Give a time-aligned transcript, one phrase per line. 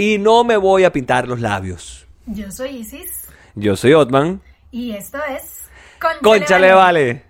[0.00, 2.06] Y no me voy a pintar los labios.
[2.26, 4.40] Yo soy Isis Yo soy Otman.
[4.70, 5.68] y esto es
[6.22, 7.24] Conchale vale.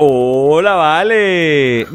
[0.00, 1.37] Hola, vale.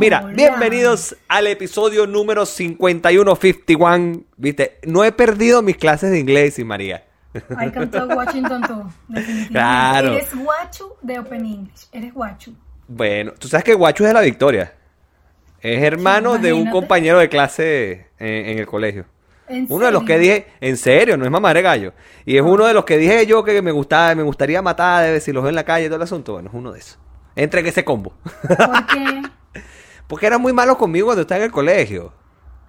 [0.03, 0.33] Mira, Hola.
[0.33, 4.23] bienvenidos al episodio número 51, 51.
[4.35, 7.05] Viste, no he perdido mis clases de inglés, y María.
[7.33, 8.83] I can talk Washington too.
[9.07, 9.53] Definitivamente.
[9.53, 10.13] Claro.
[10.15, 11.87] Eres guachu de Open English.
[11.93, 12.53] Eres guachu.
[12.85, 14.73] Bueno, tú sabes que Guacho es de la Victoria.
[15.61, 19.05] Es hermano de un compañero de clase en, en el colegio.
[19.47, 21.93] ¿En Uno de los que dije, en serio, no es mamá de gallo.
[22.25, 25.31] Y es uno de los que dije yo que me gustaba, me gustaría matar, si
[25.31, 26.33] los veo en la calle y todo el asunto.
[26.33, 26.99] Bueno, es uno de esos.
[27.37, 28.13] Entra en ese combo.
[28.45, 29.21] ¿Por qué?
[30.07, 32.13] Porque era muy malo conmigo cuando estaba en el colegio.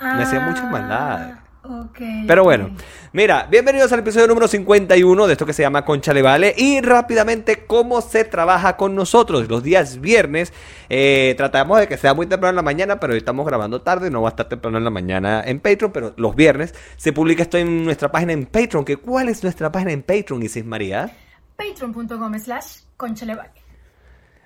[0.00, 1.34] Me hacía muchas maldades.
[1.38, 1.98] Ah, Ok.
[2.26, 2.76] Pero bueno,
[3.14, 6.54] mira, bienvenidos al episodio número 51 de esto que se llama Concha Le Vale.
[6.58, 9.48] Y rápidamente, cómo se trabaja con nosotros.
[9.48, 10.52] Los días viernes,
[10.90, 14.10] eh, tratamos de que sea muy temprano en la mañana, pero hoy estamos grabando tarde,
[14.10, 17.44] no va a estar temprano en la mañana en Patreon, pero los viernes se publica
[17.44, 18.84] esto en nuestra página en Patreon.
[18.84, 21.16] que ¿Cuál es nuestra página en Patreon, Isis María?
[21.56, 23.63] Patreon.com slash conchalevale.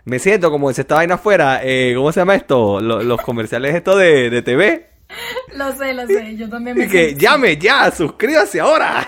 [0.09, 2.81] Me siento como si esta vaina afuera, eh, ¿cómo se llama esto?
[2.81, 4.89] Lo- los comerciales estos de, de TV.
[5.55, 6.35] Lo sé, lo sé.
[6.37, 9.07] Yo también me Y que siento- llame ya, suscríbase ahora.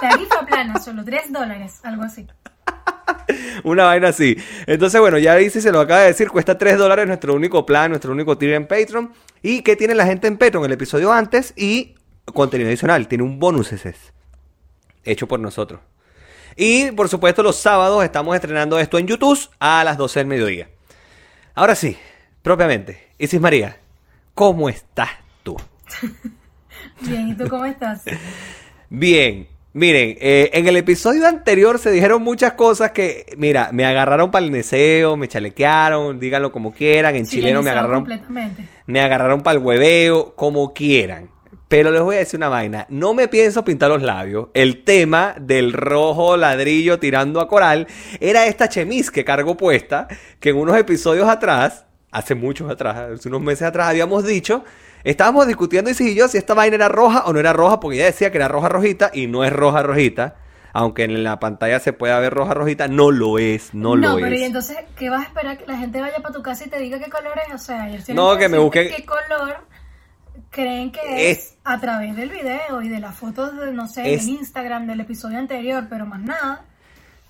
[0.00, 2.26] Tarifa plana, solo 3 dólares, algo así.
[3.64, 4.36] Una vaina así.
[4.66, 7.90] Entonces, bueno, ya Isis se lo acaba de decir, cuesta 3 dólares nuestro único plan,
[7.90, 9.12] nuestro único tier en Patreon.
[9.40, 10.64] ¿Y qué tiene la gente en Patreon?
[10.64, 13.06] El episodio antes y contenido adicional.
[13.06, 14.12] Tiene un bonus ese es,
[15.04, 15.80] hecho por nosotros.
[16.56, 20.68] Y, por supuesto, los sábados estamos estrenando esto en YouTube a las 12 del mediodía.
[21.54, 21.96] Ahora sí,
[22.42, 23.08] propiamente.
[23.18, 23.78] Isis María,
[24.34, 25.10] ¿cómo estás
[25.42, 25.56] tú?
[27.00, 28.02] Bien, ¿y tú cómo estás?
[28.88, 34.30] Bien, miren, eh, en el episodio anterior se dijeron muchas cosas que, mira, me agarraron
[34.30, 38.68] para el neseo, me chalequearon, díganlo como quieran, en chileno me agarraron, completamente.
[38.86, 41.33] me agarraron para el hueveo, como quieran.
[41.76, 44.46] Pero les voy a decir una vaina, no me pienso pintar los labios.
[44.54, 47.88] El tema del rojo ladrillo tirando a coral
[48.20, 50.06] era esta chemise que cargo puesta,
[50.38, 54.62] que en unos episodios atrás, hace muchos atrás, hace unos meses atrás habíamos dicho,
[55.02, 58.06] estábamos discutiendo y yo si esta vaina era roja o no era roja, porque ella
[58.06, 60.36] decía que era roja rojita y no es roja rojita.
[60.76, 64.26] Aunque en la pantalla se pueda ver roja rojita, no lo es, no, lo pero
[64.28, 64.40] es.
[64.40, 65.58] y entonces, ¿qué vas a esperar?
[65.58, 67.54] ¿Que la gente vaya para tu casa y te diga qué color es?
[67.54, 68.58] O sea, tienen No, que me decirte
[68.90, 69.56] busquen- ¿Qué color
[70.54, 74.14] creen que es, Es- a través del video y de las fotos, de, no sé,
[74.14, 76.62] Es- del Instagram del episodio anterior, pero más nada?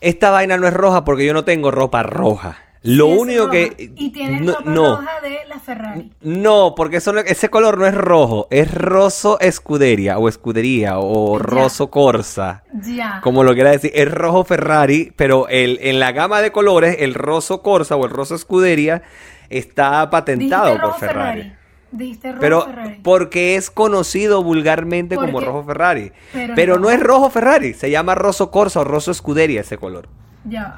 [0.01, 2.59] Esta vaina no es roja porque yo no tengo ropa roja.
[2.83, 3.53] Lo Sí, único roja.
[3.53, 3.93] que...
[3.97, 4.97] Y tienes no, ropa no.
[4.97, 6.13] roja de la Ferrari.
[6.21, 11.39] No, porque eso no- ese color no es rojo, es roso escuderia o escudería o
[11.39, 11.43] Ya.
[11.45, 13.21] roso corsa, Ya.
[13.23, 17.15] como lo quiera decir, es rojo Ferrari, pero el, en la gama de colores el
[17.15, 19.01] roso corsa o el roso escuderia
[19.49, 21.55] está patentado por rojo Ferrari.
[21.97, 23.01] Dijiste rojo Pero Ferrari.
[23.03, 26.13] porque es conocido vulgarmente como rojo Ferrari.
[26.33, 26.91] Pero, pero no no.
[26.91, 30.09] es rojo Ferrari, se llama roso corsa o roso escuderia ese color.
[30.45, 30.75] Ya.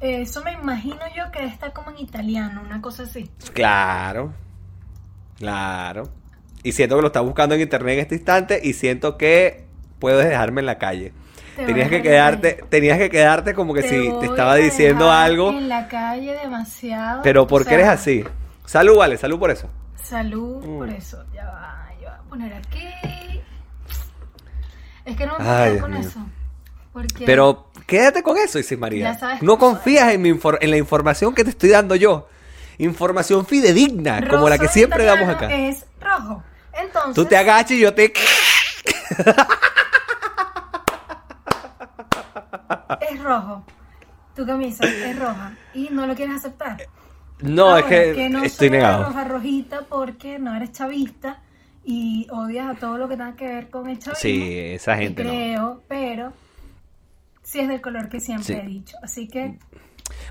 [0.00, 3.30] Eso me imagino yo que está como en italiano, una cosa así.
[3.54, 4.32] Claro,
[5.38, 6.08] claro.
[6.62, 9.64] Y siento que lo está buscando en internet en este instante y siento que
[9.98, 11.12] puedes dejarme en la calle.
[11.54, 15.68] Te Tenías que quedarte, tenías que quedarte como que si te estaba diciendo algo, En
[15.70, 17.22] la calle demasiado.
[17.22, 18.24] pero ¿por qué sea, eres así?
[18.66, 19.70] Salud, vale, salud por eso.
[20.08, 20.78] Salud Mm.
[20.78, 21.24] por eso.
[21.34, 22.88] Ya va, yo voy a poner aquí.
[25.04, 26.00] Es que no me Dios con mío.
[26.00, 26.20] eso.
[26.92, 29.12] Porque Pero quédate con eso, Isis María.
[29.12, 32.28] Ya sabes No confías en, mi en la información que te estoy dando yo.
[32.78, 35.52] Información fidedigna, como la que siempre damos acá.
[35.52, 36.42] Es rojo.
[36.72, 37.14] Entonces.
[37.14, 38.12] Tú te agachas y yo te...
[43.00, 43.64] Es rojo.
[44.34, 45.52] Tu camisa es roja.
[45.74, 46.76] Y no lo quieres aceptar.
[47.40, 49.04] No, Ahora, es que, no estoy negado.
[49.04, 51.40] roja rojita porque no eres chavista
[51.84, 54.20] y odias a todo lo que tenga que ver con el chavismo.
[54.20, 55.30] Sí, esa que gente no.
[55.30, 56.32] creo, pero
[57.42, 58.52] sí es del color que siempre Sí.
[58.54, 58.96] he dicho.
[59.02, 59.58] Así que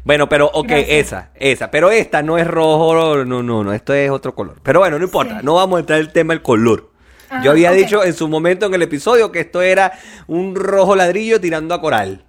[0.03, 0.89] Bueno, pero ok, Gracias.
[0.89, 1.69] esa, esa.
[1.71, 4.55] Pero esta no es rojo, no, no, no, esto es otro color.
[4.63, 5.45] Pero bueno, no importa, Sí.
[5.45, 6.91] no vamos a entrar en el tema del color.
[7.29, 9.91] Ajá, Yo había dicho en su momento en el episodio que esto era
[10.27, 12.23] un rojo ladrillo tirando a coral.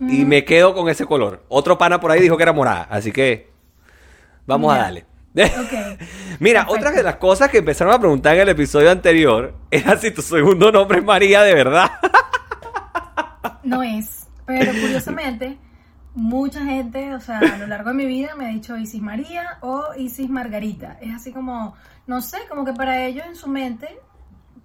[0.00, 1.42] Y me quedo con ese color.
[1.48, 3.47] Otro pana por ahí dijo que era morada, así que
[4.48, 5.06] vamos a darle.
[5.38, 6.00] Ok.
[6.40, 6.72] Mira, Perfecto.
[6.72, 10.20] otra de las cosas que empezaron a preguntar en el episodio anterior era si tu
[10.20, 11.88] segundo nombre es María de verdad.
[13.62, 14.26] no es.
[14.46, 15.58] Pero curiosamente,
[16.14, 19.58] mucha gente, o sea, a lo largo de mi vida me ha dicho Isis María
[19.60, 20.98] o Isis Margarita.
[21.00, 21.76] Es así como,
[22.08, 24.00] no sé, como que para ellos en su mente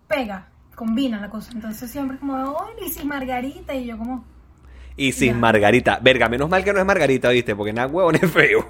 [0.07, 1.51] pega, combina la cosa.
[1.53, 4.25] Entonces siempre es como, oh, Isis Margarita, y yo como,
[4.95, 5.39] Y sin.
[5.39, 5.99] Margarita.
[6.01, 7.55] Verga, menos mal que no es Margarita, ¿viste?
[7.55, 8.69] Porque nada huevón es feo.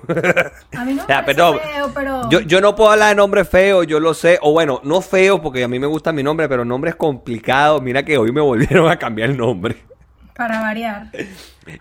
[0.78, 1.60] a mí no me perdón.
[1.60, 2.30] feo, pero...
[2.30, 4.40] Yo, yo no puedo hablar de nombre feo, yo lo sé.
[4.42, 7.82] O bueno, no feo porque a mí me gusta mi nombre, pero nombre es complicado.
[7.82, 9.76] Mira que hoy me volvieron a cambiar el nombre.
[10.36, 11.08] Para variar.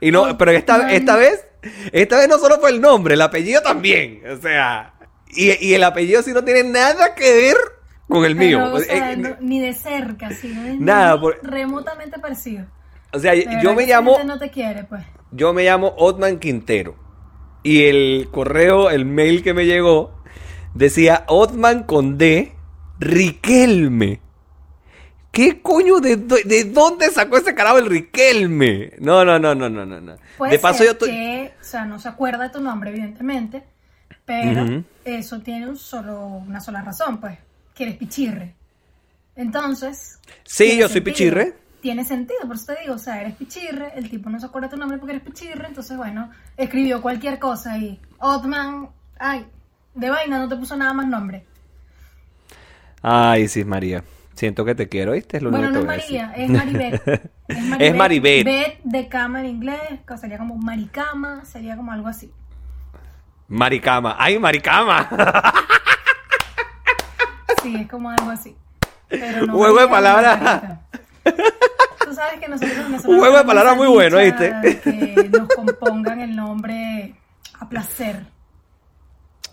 [0.00, 0.90] Y no, Ay, pero esta, man.
[0.90, 1.44] esta vez,
[1.92, 4.22] esta vez no solo fue el nombre, el apellido también.
[4.30, 4.92] O sea,
[5.34, 7.56] y, y el apellido sí no tiene nada que ver
[8.08, 8.72] con el mío.
[8.74, 12.66] O sea, Eh, no- ni de cerca, sí, no Nada, por- remotamente parecido.
[13.12, 15.04] O sea, yo me llamo, no te quiere, pues.
[15.30, 16.96] yo me llamo Otman Quintero.
[17.62, 20.22] Y el correo, el mail que me llegó,
[20.74, 22.54] decía Otman con D,
[22.98, 24.20] Riquelme.
[25.30, 26.00] ¿Qué coño?
[26.00, 28.92] ¿De, de dónde sacó ese carajo el Riquelme?
[28.98, 30.16] No, no, no, no, no, no.
[30.36, 31.10] Puede De paso ser yo estoy...
[31.10, 33.62] que, o sea, no se acuerda de tu nombre, evidentemente,
[34.24, 37.38] pero eso tiene un solo, una sola razón, pues,
[37.74, 38.54] que eres pichirre.
[39.36, 40.18] Entonces...
[40.44, 41.54] Sí, yo soy pichirre.
[41.82, 44.69] Tiene sentido, por eso te digo, o sea, eres pichirre, el tipo no se acuerda
[44.69, 48.88] tu nombre porque eres pichirre, entonces, bueno, escribió cualquier cosa y Otman,
[49.19, 49.44] ay,
[49.93, 51.44] de vaina no te puso nada más nombre.
[53.02, 54.05] Ay, sí, María.
[54.34, 55.38] Siento que te quiero, ¿viste?
[55.38, 57.31] Es lo Bueno, no único es que voy a María, es Maribet.
[57.49, 58.44] Es Es Maribet.
[58.44, 62.32] Bet de cama en inglés, que sería como maricama, sería como algo así.
[63.49, 64.14] Maricama.
[64.19, 65.08] ¡Ay, maricama!
[67.62, 68.56] Sí, es como algo así.
[69.08, 70.81] Pero no Juego de palabras.
[71.24, 74.52] Tú sabes que nosotros venezolanos Un juego de palabras muy bueno, ¿viste?
[74.82, 77.14] Que nos compongan el nombre
[77.58, 78.24] a placer.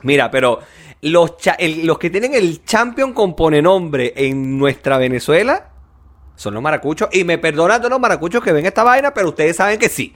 [0.01, 0.59] Mira, pero
[1.01, 5.69] los, cha- el- los que tienen el champion con nombre en nuestra Venezuela
[6.35, 7.09] son los maracuchos.
[7.11, 10.15] Y me perdonan todos los maracuchos que ven esta vaina, pero ustedes saben que sí.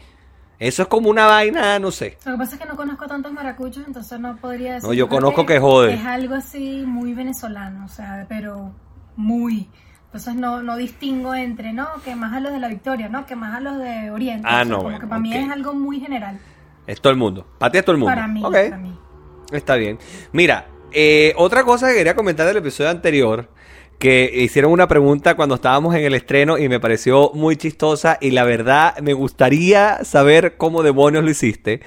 [0.60, 2.18] Eso es como una vaina, no sé.
[2.26, 4.88] Lo que pasa es que no conozco tantos maracuchos, entonces no podría decir.
[4.88, 5.96] No, yo conozco que jode.
[5.96, 8.72] Es algo así muy venezolano, o sea, pero
[9.18, 9.70] muy.
[10.14, 13.36] Entonces no, no distingo entre, no, que más a los de la Victoria, no, que
[13.36, 14.44] más a los de Oriente.
[14.48, 16.38] Ah, O sea, no, Como bueno, que para mí es algo muy general.
[16.86, 17.48] Es todo el mundo.
[17.58, 18.14] Para ti es todo el mundo.
[18.14, 18.52] Para mí, Ok.
[18.54, 18.96] para mí.
[19.52, 19.98] Está bien.
[20.32, 23.50] Mira, eh, otra cosa que quería comentar del episodio anterior,
[23.98, 28.30] que hicieron una pregunta cuando estábamos en el estreno y me pareció muy chistosa y
[28.30, 31.82] la verdad me gustaría saber cómo demonios lo hiciste.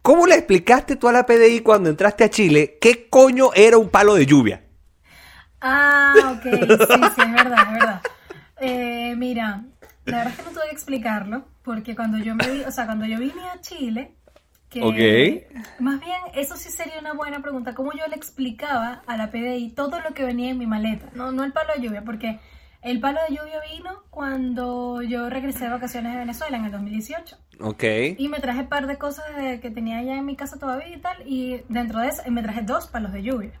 [0.00, 3.90] ¿Cómo le explicaste tú a la PDI cuando entraste a Chile qué coño era un
[3.90, 4.62] palo de lluvia?
[5.68, 8.00] Ah, ok, sí, sí, es verdad, es verdad.
[8.60, 9.62] Eh, mira,
[10.04, 12.86] la verdad es que no tuve que explicarlo, porque cuando yo me vi, o sea,
[12.86, 14.12] cuando yo vine a Chile,
[14.70, 15.80] que Ok.
[15.80, 19.70] más bien eso sí sería una buena pregunta, cómo yo le explicaba a la PDI
[19.70, 22.38] todo lo que venía en mi maleta, no, no el palo de lluvia, porque
[22.82, 27.36] el palo de lluvia vino cuando yo regresé de vacaciones de Venezuela en el 2018.
[27.60, 27.84] Ok.
[28.18, 30.88] Y me traje un par de cosas de- que tenía allá en mi casa todavía
[30.94, 33.52] y tal, y dentro de eso me traje dos palos de lluvia.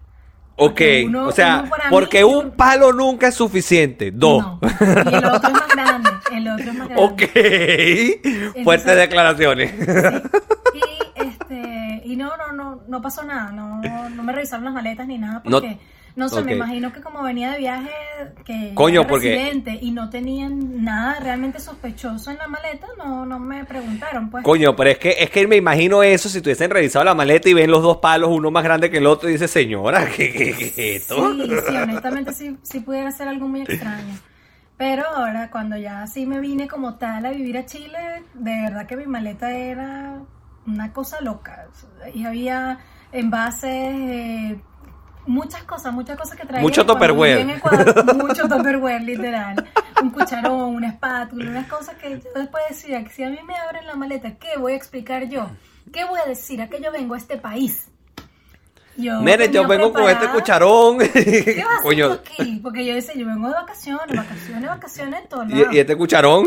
[0.56, 0.80] Ok.
[1.06, 4.10] uno- o sea, uno para mí porque un palo nunca es suficiente.
[4.10, 4.42] Dos.
[4.42, 4.60] No.
[4.62, 6.10] Y el otro es más grande.
[6.32, 7.04] El otro es más grande.
[8.54, 8.64] Ok.
[8.64, 9.74] Fuertes declaraciones.
[10.74, 13.80] Y este y no no no no pasó nada, no
[14.10, 15.78] no me revisaron las maletas ni nada porque no,
[16.30, 16.46] sé, ok.
[16.46, 17.90] me imagino que como venía de viaje
[18.46, 23.26] que Coño, era porque- residente y no tenían nada realmente sospechoso en la maleta, no
[23.26, 24.42] no me preguntaron, pues.
[24.42, 27.54] Coño, pero es que, es que me imagino eso si tuviesen revisado la maleta y
[27.54, 30.54] ven los dos palos, uno más grande que el otro, y dice, señora, ¿qué, qué-
[30.56, 31.32] qué es esto?
[31.34, 34.14] Sí, sí, honestamente sí, sí pudiera ser algo muy extraño.
[34.78, 37.98] Pero ahora, cuando ya sí me vine como tal a vivir a Chile,
[38.34, 40.18] de verdad que mi maleta era
[40.66, 41.66] una cosa loca.
[42.14, 42.78] Y había
[43.10, 44.58] envases, eh,
[45.26, 46.62] muchas cosas, muchas cosas que traía.
[46.62, 46.84] Mucho
[47.50, 49.68] Ecuador, mucho Tupperware, literal.
[50.02, 53.54] Un cucharón, una espátula, unas cosas que yo después decía que si a mí me
[53.56, 55.50] abren la maleta, ¿qué voy a explicar yo?
[55.92, 56.60] ¿Qué voy a decir?
[56.62, 57.88] ¿A qué yo vengo a este país?
[58.96, 60.98] Yo Nene, yo vengo con este cucharón.
[60.98, 62.60] ¿Qué vas Coño, aquí?
[62.62, 66.46] Porque yo decía, yo vengo de vacaciones, vacaciones, vacaciones en todos y, y este cucharón.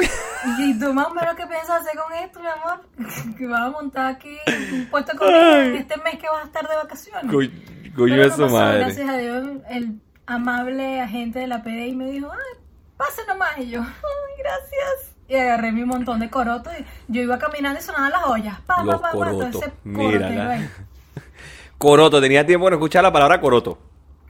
[0.57, 2.81] Y tú más o menos qué piensas hacer con esto, mi amor?
[3.37, 4.35] Que vas a montar aquí
[4.73, 7.31] un puesto en este mes que vas a estar de vacaciones.
[7.31, 8.79] Coño coño Pero de no su pasó, madre.
[8.79, 12.61] Gracias a Dios, el amable agente de la PDI me dijo, ay,
[12.97, 13.57] pase nomás.
[13.59, 15.15] Y yo, ay, gracias.
[15.27, 18.59] Y agarré mi montón de corotos y yo iba caminando y sonaban las ollas.
[18.61, 19.29] Pa, Los pa, pa,
[20.53, 20.69] ahí.
[21.77, 23.77] Coroto, tenía tiempo de no escuchar la palabra coroto.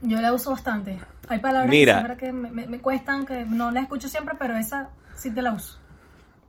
[0.02, 0.98] Yo la uso bastante.
[1.28, 2.16] Hay palabras Mira.
[2.16, 5.52] que, me, me- me cuestan, que no las escucho siempre, pero esa sí te la
[5.52, 5.79] uso.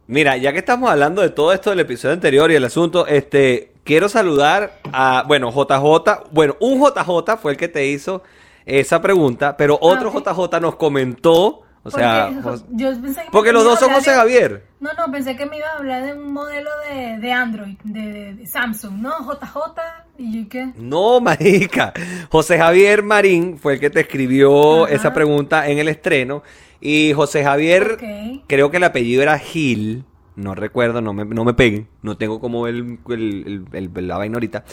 [0.07, 3.71] Mira, ya que estamos hablando de todo esto del episodio anterior y el asunto, este,
[3.83, 8.23] quiero saludar a, bueno, JJ, bueno, un JJ fue el que te hizo
[8.65, 10.23] esa pregunta, pero otro ok.
[10.27, 14.17] JJ nos comentó O sea, Porque, yo pensé que porque los dos son José de-
[14.17, 14.63] Javier.
[14.81, 18.01] No, no, pensé que me iba a hablar de un modelo de, de Android, de,
[18.11, 19.11] de- de Samsung, ¿no?
[19.17, 19.81] JJ,
[20.19, 20.69] y yo qué.
[20.75, 21.91] No, marica.
[22.29, 24.93] José Javier Marín fue el que te escribió Ajá.
[24.93, 26.43] esa pregunta en el estreno.
[26.81, 27.97] Y José Javier,
[28.47, 30.03] creo que el apellido era Gil.
[30.35, 31.87] No recuerdo, no me, no me peguen.
[32.01, 34.63] No tengo como el, el- el- el- la vaina ahorita.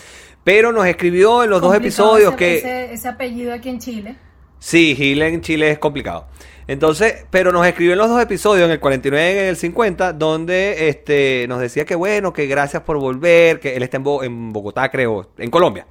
[0.45, 2.57] Pero nos escribió en los dos episodios ese, que...
[2.59, 4.17] Ese, ese apellido aquí en Chile.
[4.59, 6.27] Sí, Gil en Chile es complicado.
[6.67, 10.13] Entonces, pero nos escribió en los dos episodios, en el 49 y en el 50,
[10.15, 14.23] donde este, nos decía que bueno, que gracias por volver, que él está en, Bo-
[14.23, 15.87] en Bogotá, creo, en Colombia.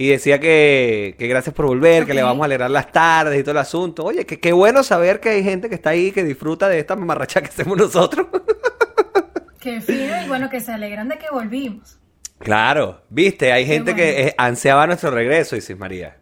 [0.00, 3.42] Y decía que, que gracias por volver, que le vamos a alegrar las tardes y
[3.42, 4.04] todo el asunto.
[4.04, 6.94] Oye, que qué bueno saber que hay gente que está ahí, que disfruta de esta
[6.94, 8.28] mamarracha que hacemos nosotros.
[9.60, 11.98] Qué fino, y bueno, que se alegran de que volvimos.
[12.38, 13.96] claro, viste, hay gente bueno.
[13.96, 16.16] que ansiaba nuestro regreso, Isis María.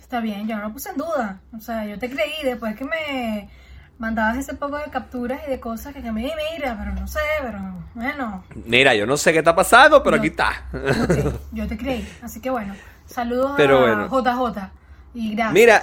[0.00, 1.42] Está bien, yo no lo puse en duda.
[1.54, 3.50] O sea, yo te creí después que me
[3.98, 7.20] mandabas ese poco de capturas y de cosas que, que me mira, pero no sé,
[7.42, 7.58] pero
[7.94, 10.64] bueno, Mira, yo no sé qué está pasando, pero aquí está.
[11.52, 12.08] yo te creí.
[12.22, 12.74] Así que bueno,
[13.10, 14.08] saludos Pero a bueno.
[14.08, 14.70] JJ
[15.14, 15.52] y gracias.
[15.52, 15.82] Mira,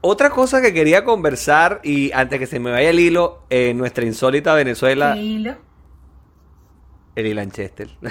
[0.00, 4.04] otra cosa que quería conversar y antes que se me vaya el hilo, en nuestra
[4.04, 5.54] insólita Venezuela, ¿Qué hilo?
[7.16, 7.88] el Lanchester.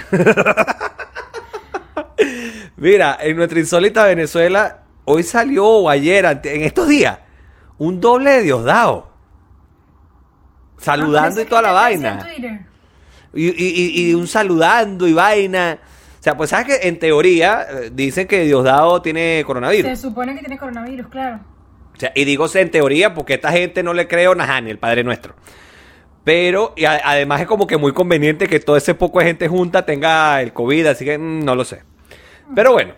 [2.76, 7.18] Mira, en nuestra insólita Venezuela, hoy salió o ayer, en estos días,
[7.78, 9.10] un doble de Diosdado.
[10.78, 12.16] Saludando Ah, y toda la vaina.
[12.16, 12.66] decía en Twitter.
[13.34, 13.54] Y, y-
[14.06, 15.78] y- y un saludando y vaina.
[16.26, 19.92] O sea, pues sabes que en teoría eh, dicen que Diosdado tiene coronavirus.
[19.92, 21.38] Se supone que tiene coronavirus, claro.
[21.94, 24.70] O sea, y digo en teoría porque a esta gente no le creo nada ni
[24.72, 25.36] el Padre Nuestro.
[26.24, 29.46] Pero y a- además es como que muy conveniente que todo ese poco de gente
[29.46, 31.84] junta tenga el COVID, así que mm, no lo sé.
[32.56, 32.94] Pero bueno,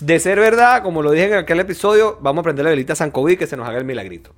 [0.00, 2.96] de ser verdad, como lo dije en aquel episodio, vamos a prender la velita a
[2.96, 4.34] San COVID que se nos haga el milagrito.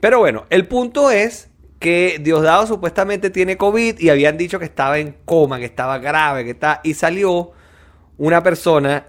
[0.00, 4.98] Pero bueno, el punto es que Diosdado supuestamente tiene COVID y habían dicho que estaba
[4.98, 7.52] en coma, que estaba grave, que está y salió
[8.18, 9.04] una persona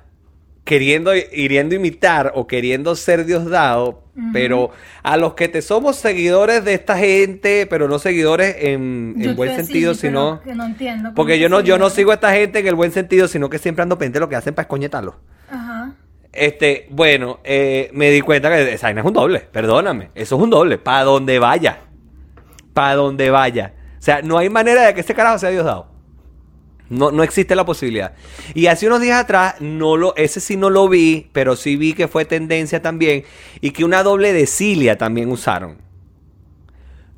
[0.68, 4.30] queriendo, queriendo imitar o queriendo ser Diosdado, Ujú.
[4.34, 4.72] pero
[5.02, 9.94] a los que te somos seguidores de esta gente, pero no seguidores en, buen sentido,
[9.94, 10.42] sí, sino...
[10.42, 11.14] que no entiendo.
[11.16, 13.60] Porque yo no, yo no sigo a esta gente en el buen sentido, sino que
[13.60, 15.16] siempre ando pendiente de lo que hacen para escoñetarlos.
[15.50, 15.94] Ajá.
[16.34, 20.50] Este, bueno, eh, me di cuenta que esa es un doble, perdóname, eso es un
[20.50, 21.80] doble, para donde vaya,
[22.74, 23.74] para donde vaya.
[23.98, 25.97] O sea, no hay manera de que este carajo sea Diosdado.
[26.90, 28.14] No, no existe la posibilidad.
[28.54, 31.94] Y hace unos días atrás, no lo, ese sí no lo vi, pero sí vi
[31.94, 33.24] que fue tendencia también.
[33.62, 35.78] Y que una doble de Cilia también usaron.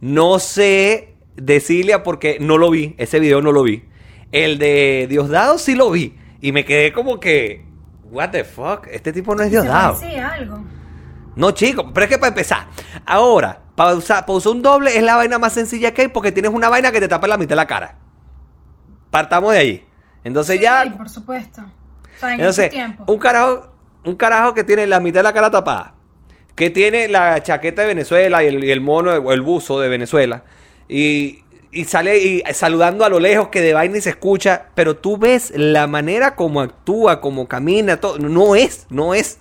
[0.02, 2.96] No sé de Cilia porque no lo vi.
[2.98, 3.84] Ese video no lo vi.
[4.32, 6.16] El de Diosdado sí lo vi.
[6.42, 7.66] Y me quedé como que.
[8.12, 8.88] What the fuck?
[8.92, 10.00] Este tipo no es Diosdado.
[10.00, 10.64] parecía algo.
[11.36, 12.68] No, chico, pero es que para empezar,
[13.06, 16.32] ahora, para usar, para usar un doble es la vaina más sencilla que hay porque
[16.32, 17.98] tienes una vaina que te tapa la mitad de la cara.
[19.12, 19.86] Partamos de ahí.
[20.24, 20.94] Entonces Sí, ya.
[20.98, 21.62] por supuesto.
[21.62, 23.06] O sea, en Entonces, tiempo.
[23.08, 23.72] un carajo,
[24.06, 25.96] un carajo que tiene la mitad de la cara tapada,
[26.56, 29.88] que tiene la chaqueta de Venezuela y el, y el mono o el buzo de
[29.88, 30.44] Venezuela,
[30.90, 34.98] y, y sale y saludando a lo lejos que de vaina y se escucha, pero
[34.98, 39.40] tú ves la manera como actúa, como camina, todo, no es, no es.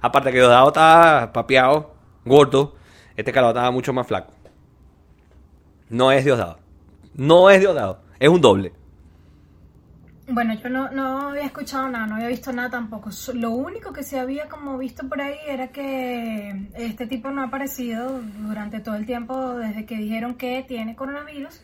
[0.00, 2.76] Aparte que Diosdado estaba papeado, gordo,
[3.16, 4.32] este carajo estaba mucho más flaco.
[5.88, 6.58] No es Diosdado.
[7.14, 8.72] No es Diosdado, es un doble.
[10.32, 13.10] Bueno, yo no, no había escuchado nada, no había visto nada tampoco.
[13.34, 17.46] Lo único que se había como visto por ahí era que este tipo no ha
[17.46, 21.60] aparecido durante todo el tiempo desde que dijeron que tiene coronavirus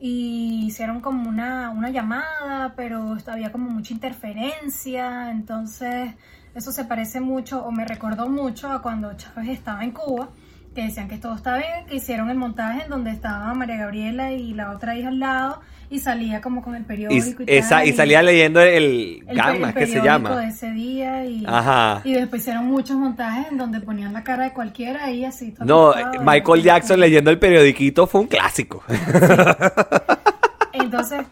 [0.00, 6.14] y hicieron como una, una llamada, pero había como mucha interferencia, entonces
[6.54, 10.30] eso se parece mucho o me recordó mucho a cuando Chávez estaba en Cuba,
[10.76, 14.30] que decían que todo estaba bien, que hicieron el montaje en donde estaba María Gabriela
[14.32, 17.78] y la otra hija al lado y salía como con el Y, periódico y, esa,
[17.78, 20.36] tal, y salía leyendo el, el, que se llama.
[20.36, 22.02] de ese día y, Ajá.
[22.04, 25.52] y después hicieron muchos montajes en donde ponían la cara de cualquiera y así.
[25.52, 28.84] todo No, asustado, Michael y- Jackson leyendo el periodiquito fue un clásico.
[30.72, 31.22] Entonces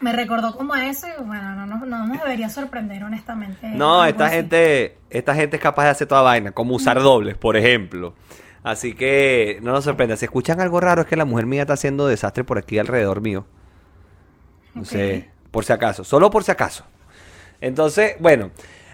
[0.00, 3.68] me recordó como a eso y bueno, no, no, no nos debería sorprender honestamente.
[3.68, 4.36] No, esta así.
[4.36, 8.14] gente, esta gente es capaz de hacer toda vaina, como usar dobles, por ejemplo.
[8.62, 10.16] Así que no nos sorprenda.
[10.16, 13.20] Si escuchan algo raro es que la mujer mía está haciendo desastre por aquí alrededor
[13.20, 13.46] mío.
[14.74, 16.84] No sé, por si acaso, solo por si acaso.
[17.60, 18.50] Entonces, bueno,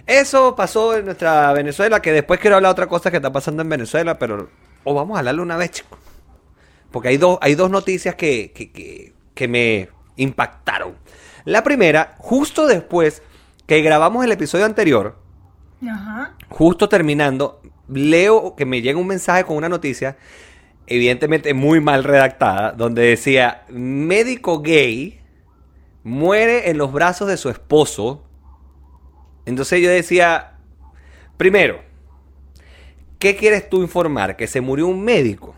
[0.06, 3.62] eso pasó en nuestra Venezuela, que después quiero hablar de otra cosa que está pasando
[3.62, 4.48] en Venezuela, pero
[4.84, 5.98] o vamos a hablarlo una vez, chico.
[6.90, 10.94] Porque hay dos, hay dos noticias que, que, que, que me impactaron.
[11.44, 13.22] La primera, justo después
[13.66, 15.18] que grabamos el episodio anterior,
[15.86, 16.34] Ajá.
[16.48, 20.16] justo terminando, leo que me llega un mensaje con una noticia
[20.86, 25.20] evidentemente muy mal redactada, donde decía, médico gay
[26.02, 28.24] muere en los brazos de su esposo.
[29.46, 30.58] Entonces yo decía,
[31.36, 31.80] primero,
[33.18, 34.36] ¿qué quieres tú informar?
[34.36, 35.54] Que se murió un médico.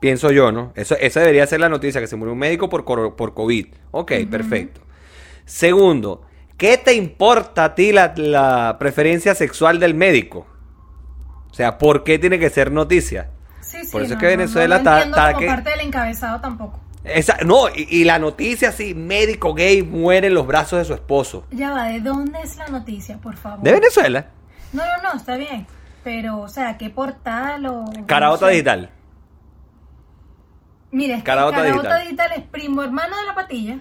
[0.00, 0.72] Pienso yo, ¿no?
[0.76, 2.84] Eso, esa debería ser la noticia, que se murió un médico por,
[3.16, 3.66] por COVID.
[3.90, 4.80] Ok, perfecto.
[5.44, 6.22] Segundo,
[6.56, 10.46] ¿qué te importa a ti la, la preferencia sexual del médico?
[11.58, 13.30] O sea, ¿por qué tiene que ser noticia?
[13.60, 15.80] Sí, sí, Por eso es que Venezuela no, no está- está como que- parte del
[15.80, 16.78] encabezado tampoco.
[17.02, 20.94] Esa- no, y, y la noticia así, médico gay muere en los brazos de su
[20.94, 21.46] esposo.
[21.50, 23.64] Ya va, ¿de dónde es la noticia, por favor?
[23.64, 24.26] De Venezuela.
[24.72, 25.66] No, no, no, está bien.
[26.04, 27.86] Pero, o sea, ¿qué portal o...?
[28.08, 28.50] No sé.
[28.52, 28.90] digital.
[30.92, 32.02] Mira, es que Caraota Digital.
[32.04, 32.30] digital.
[32.36, 33.80] es primo hermano de la patilla.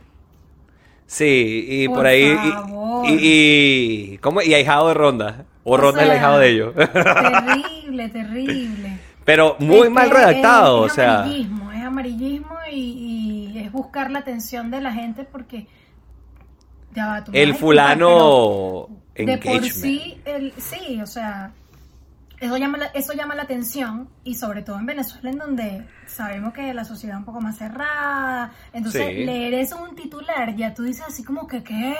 [1.05, 2.23] Sí, y por, Por ahí.
[2.43, 3.05] y- favor.
[3.07, 4.41] Y, y- ¿Cómo?
[4.41, 5.45] Y ahijado de Ronda.
[5.69, 6.73] O, O el sea, ahijado de ellos.
[6.75, 8.99] Terrible, terrible.
[9.25, 11.15] Pero muy Es mal redactado, es, o sea.
[11.23, 15.67] amarillismo, es amarillismo y, y es buscar la atención de la gente porque...
[16.93, 18.87] Ya va, tú El fulano.
[19.13, 21.51] De por sí, el, sí, o sea,
[22.39, 26.53] eso llama, la, eso llama la atención y sobre todo en Venezuela en donde sabemos
[26.53, 29.25] que la sociedad es un poco más cerrada, entonces Sí.
[29.25, 31.95] leer eso un titular, ya tú dices así como que qué,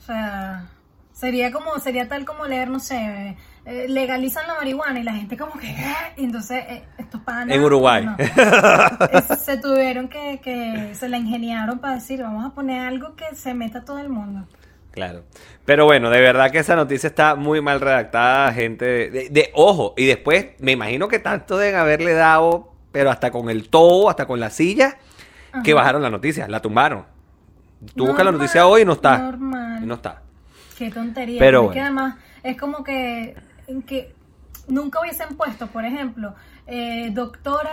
[0.00, 0.68] o sea,
[1.12, 3.36] sería como, sería tal como leer, no sé,
[3.66, 5.74] eh, legalizan la marihuana y la gente como que
[6.16, 8.04] y entonces eh, estos panas En Uruguay.
[8.06, 8.16] no.
[8.18, 13.34] Es- se tuvieron que, que, se la ingeniaron para decir, vamos a poner algo que
[13.34, 14.46] se meta todo el mundo.
[14.92, 15.22] Claro.
[15.64, 19.10] Pero bueno, de verdad que esa noticia está muy mal redactada, gente.
[19.10, 23.50] De, de- ojo, y después me imagino que tanto deben haberle dado, pero hasta con
[23.50, 24.96] el todo, hasta con la silla,
[25.62, 27.04] que bajaron la noticia, la tumbaron.
[27.94, 29.18] Tú buscas la Normal, noticia hoy y no está.
[29.18, 29.80] normal.
[29.82, 30.22] Y no está.
[30.80, 31.38] Qué tontería.
[31.38, 31.98] Pero porque bueno.
[32.00, 33.36] además es como que,
[33.86, 34.14] que
[34.66, 36.34] nunca hubiesen puesto, por ejemplo,
[36.66, 37.70] eh, doctora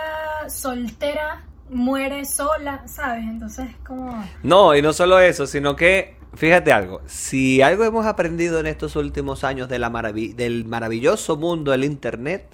[0.50, 3.24] soltera muere sola, ¿sabes?
[3.24, 4.22] Entonces como...
[4.42, 8.94] No, y no solo eso, sino que, fíjate algo, si algo hemos aprendido en estos
[8.94, 12.44] últimos años de la maravi- del maravilloso mundo del Internet,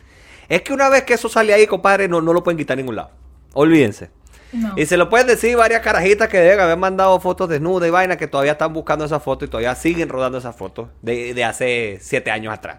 [0.48, 2.80] es que una vez que eso sale ahí, compadre, no, no lo pueden quitar a
[2.80, 3.10] ningún lado.
[3.54, 4.10] Olvídense.
[4.54, 4.72] No.
[4.76, 8.16] Y se lo pueden decir varias carajitas que deben haber mandado fotos desnudas y vaina
[8.16, 11.98] que todavía están buscando esas fotos y todavía siguen rodando esas fotos de, de hace
[12.00, 12.78] siete años atrás.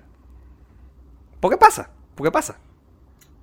[1.40, 1.90] ¿Por qué pasa?
[2.16, 2.58] ¿Por qué pasa?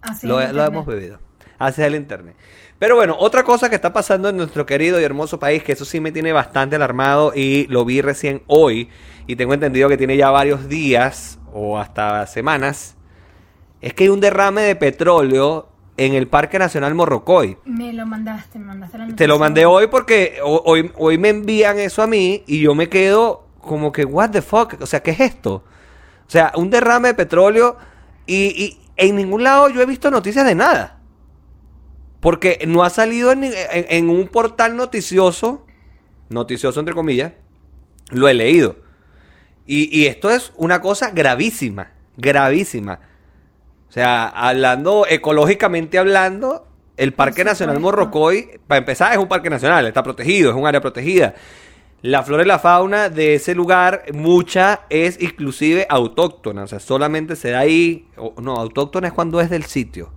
[0.01, 1.19] Así Lo, lo hemos bebido.
[1.59, 2.35] Hacia el internet.
[2.79, 5.85] Pero bueno, otra cosa que está pasando en nuestro querido y hermoso país, que eso
[5.85, 8.89] sí me tiene bastante alarmado y lo vi recién hoy,
[9.29, 12.97] y tengo entendido que tiene ya varios días o hasta semanas,
[13.81, 15.69] es que hay un derrame de petróleo
[16.05, 17.59] en el Parque Nacional Morrocoy.
[17.65, 19.27] Me lo mandaste, me mandaste la Te noticia.
[19.29, 22.89] lo mandé hoy porque ho- hoy, hoy me envían eso a mí y yo me
[22.89, 25.65] quedo como que, what the fuck, o sea, ¿qué es esto?
[26.27, 27.77] O sea, un derrame de petróleo
[28.27, 30.99] y, y en ningún lado yo he visto noticias de nada.
[32.21, 35.67] Porque no ha salido en, ni- en- en un portal noticioso,
[36.29, 37.33] noticioso entre comillas,
[38.11, 38.77] lo he leído.
[39.67, 43.01] Y, y esto es una cosa gravísima, gravísima.
[43.93, 47.79] O sea, hablando ecológicamente hablando, el Parque Nacional.
[47.79, 51.35] Morrocoy, para empezar, es un parque nacional, está protegido, es un área protegida.
[52.01, 57.37] La flora y la fauna de ese lugar, mucha es inclusive autóctona, o sea, solamente
[57.37, 58.09] se da ahí,
[58.41, 60.09] no, autóctona es cuando es del sitio.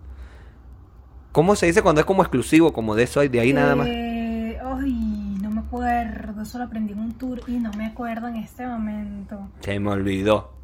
[1.34, 3.88] ¿Cómo se dice cuando es como exclusivo, como de eso de ahí nada más?
[3.90, 8.30] Eh, Ay, no me acuerdo, eso lo aprendí en un tour y no me acuerdo
[8.30, 9.50] en este momento.
[9.60, 10.55] Se me olvidó.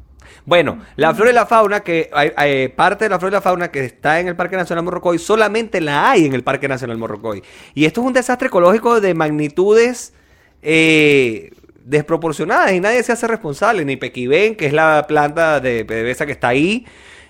[0.44, 3.40] Bueno, la flora y la fauna, que hay, hay parte de la flora y la
[3.40, 6.98] fauna que está en el Parque Nacional Morrocoy, solamente la hay en el Parque Nacional
[6.98, 7.42] Morrocoy.
[7.74, 10.12] Y esto es un desastre ecológico de magnitudes
[10.62, 11.50] eh,
[11.84, 13.84] desproporcionadas y nadie se hace responsable.
[13.84, 16.86] Ni Pequibén, que es la planta de PDVSA que está ahí,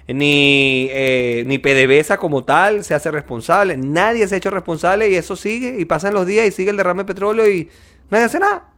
[0.09, 3.77] ni, eh, ni PDVSA como tal se hace responsable.
[3.77, 6.77] Nadie se ha hecho responsable y eso sigue y pasan los días y sigue el
[6.77, 7.69] derrame de petróleo y
[8.11, 8.69] nadie hace nada.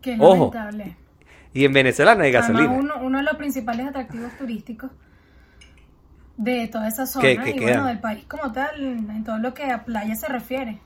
[0.00, 0.50] Qué Ojo.
[0.54, 0.96] lamentable.
[1.52, 2.72] Y en Venezuela no hay Además, gasolina.
[2.78, 4.90] uno, uno de los principales atractivos turísticos
[6.36, 9.84] de toda esa zona y bueno, del país como tal, en todo lo que a
[9.84, 10.80] playa se refiere.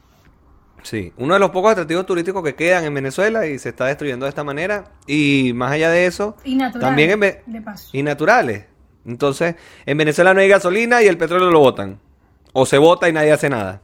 [0.83, 4.27] Sí, uno de los pocos atractivos turísticos que quedan en Venezuela y se está destruyendo
[4.27, 4.85] de esta manera.
[5.07, 7.89] Y más allá de eso, Y también en de paso.
[7.93, 8.67] y naturales.
[9.07, 9.55] Entonces,
[9.87, 12.01] en Venezuela no hay gasolina y el petróleo lo botan.
[12.53, 13.81] O se bota y nadie hace nada.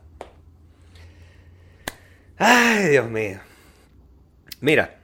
[2.38, 3.38] Ay, Dios mío.
[4.60, 4.99] Mira,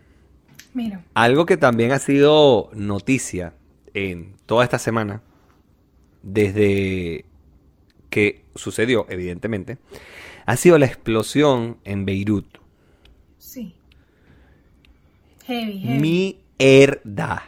[0.77, 3.55] Mira, algo que también ha sido noticia
[3.95, 5.23] en toda esta semana,
[6.23, 7.25] desde
[8.11, 9.79] que sucedió, evidentemente,
[10.45, 12.59] ha sido la explosión en Beirut.
[13.39, 13.75] sí.
[15.47, 15.99] Heavy, heavy.
[16.59, 17.45] Mierda.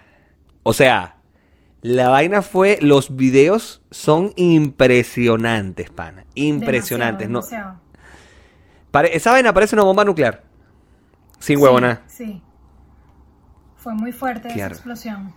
[0.62, 1.16] O sea,
[1.82, 6.24] La vaina fue, los videos son impresionantes, pana.
[6.34, 7.28] Impresionantes.
[7.28, 8.90] No, Demasiado, demasiado.
[8.90, 10.42] pare- esa vaina parece una bomba nuclear.
[11.38, 12.02] Sin huevona.
[12.08, 12.42] Sí, sí.
[13.78, 15.32] Fue muy fuerte esa explosión.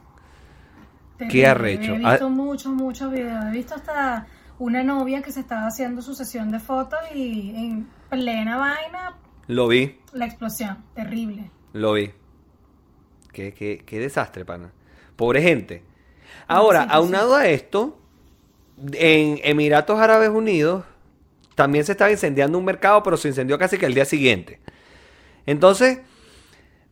[1.30, 1.94] Qué arrecho.
[1.94, 3.46] He visto Ah- muchos, muchos videos.
[3.46, 4.26] He visto hasta
[4.58, 9.16] una novia que se estaba haciendo su sesión de fotos y en plena vaina,
[9.48, 10.84] Lo vi, la explosión.
[10.96, 11.52] Terrible.
[11.74, 12.12] lo vi.
[13.32, 14.72] Qué, qué, qué desastre, pana.
[15.16, 15.84] Pobre gente.
[16.48, 17.98] Ahora, Sí, sí, aunado a esto,
[18.94, 20.84] en Emiratos Árabes Unidos
[21.56, 24.60] también se estaba incendiando un mercado, pero se incendió casi que el día siguiente.
[25.46, 26.00] Entonces,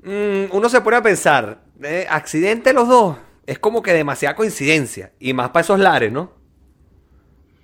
[0.03, 5.11] mm, uno se pone a pensar, eh, accidente los dos, es como que demasiada coincidencia,
[5.19, 6.31] y más para esos lares, ¿no?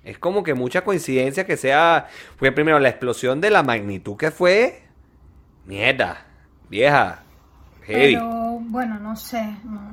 [0.04, 4.30] Es como que mucha coincidencia que sea, fue primero la explosión de la magnitud que
[4.30, 4.82] fue,
[5.64, 6.26] mierda,
[6.70, 7.22] vieja,
[7.82, 8.14] heavy.
[8.14, 9.44] Pero bueno, no sé,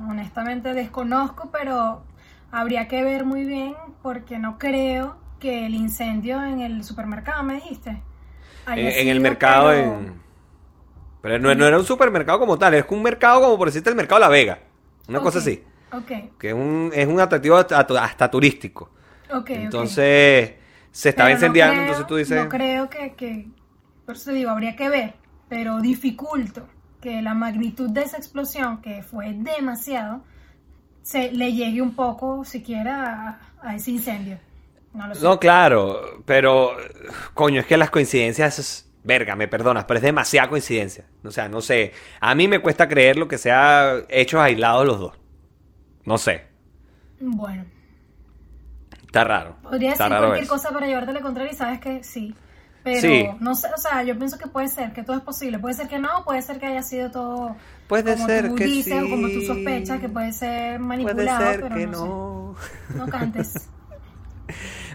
[0.08, 2.04] honestamente desconozco, pero
[2.52, 7.54] habría que ver muy bien porque no creo que el incendio en el supermercado, me
[7.54, 8.00] dijiste.
[8.68, 10.23] en, en el mercado pero- en...
[11.24, 13.96] Pero no, no era un supermercado como tal, es un mercado como por decirte el
[13.96, 14.58] mercado La Vega.
[15.08, 15.62] Una cosa así.
[15.90, 18.90] Ok, Que es un, es un atractivo hasta, hasta turístico.
[19.30, 19.36] ok.
[19.38, 19.50] ok.
[19.50, 20.52] Entonces,
[20.90, 22.44] se estaba Pero no incendiando, creo- entonces tú dices...
[22.44, 23.48] No creo que, que,
[24.04, 25.14] por eso te digo, habría que ver,
[25.48, 26.68] pero dificulto
[27.00, 30.22] que la magnitud de esa explosión, que fue demasiado,
[31.02, 34.38] se le llegue un poco siquiera a, a ese incendio.
[34.92, 35.22] No lo sé.
[35.24, 36.76] No, claro, pero
[37.34, 41.04] coño, es que las coincidencias, verga, me perdonas, pero es demasiada coincidencia.
[41.22, 44.98] O sea, no sé, a mí me cuesta creer lo que sea hechos aislados los
[44.98, 45.12] dos.
[46.04, 46.46] No sé,
[47.20, 47.64] Bueno,
[49.06, 49.56] está raro.
[49.62, 50.52] podría decir cualquier eso.
[50.54, 52.34] cosa para llevarte la contraria y sabes que sí.
[52.82, 53.26] Pero Sí.
[53.40, 55.58] no sé, o sea, yo pienso que puede ser, que todo es posible.
[55.58, 57.56] Puede ser que no, puede ser que haya sido todo
[57.88, 61.44] Puede como ser tú que dices o como tú sospechas, que puede ser Puede manipulado,
[61.50, 62.56] ser pero que no, no.
[62.60, 62.98] sé.
[62.98, 63.70] No cantes.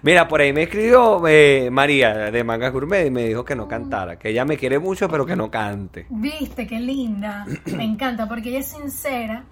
[0.01, 3.67] Mira, por ahí me escribió eh, María de Manga Gourmet y me dijo que no
[3.67, 6.05] cantara, que ella me quiere mucho, pero que no cante.
[6.09, 7.45] Viste, qué linda.
[7.75, 9.43] Me encanta porque ella es sincera,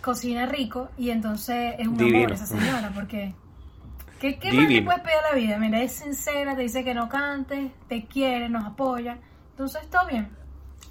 [0.00, 2.18] cocina rico y entonces es un Divino.
[2.18, 2.90] amor esa señora.
[2.94, 3.34] Porque,
[4.20, 4.84] ¿qué, qué más le Divino.
[4.86, 5.58] puedes pedir a la vida?
[5.58, 9.18] Mira, es sincera, te dice que no cante, te quiere, nos apoya.
[9.52, 10.28] Entonces, todo bien.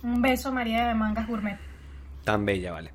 [0.04, 1.58] Un beso, María de Mangas Gourmet.
[2.24, 2.92] Tan bella, vale.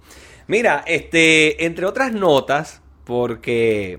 [0.46, 3.98] Mira, este, entre otras notas, porque,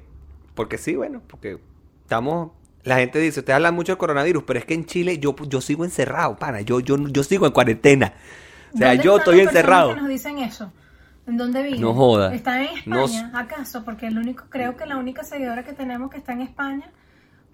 [0.53, 1.57] porque sí, bueno, porque
[2.05, 2.51] estamos,
[2.83, 5.59] la gente dice, usted habla mucho del coronavirus, pero es que en Chile yo, yo
[5.59, 8.13] sigo encerrado, pana, yo, yo, yo sigo en cuarentena.
[8.73, 9.95] O sea, ¿Dónde yo estoy encerrado.
[9.95, 10.71] que nos dicen eso?
[11.27, 11.81] ¿En dónde viven?
[11.81, 12.35] No joda.
[12.35, 13.83] ¿Están en España, No acaso?
[13.83, 16.91] Porque el único, creo que la única seguidora que tenemos que está en España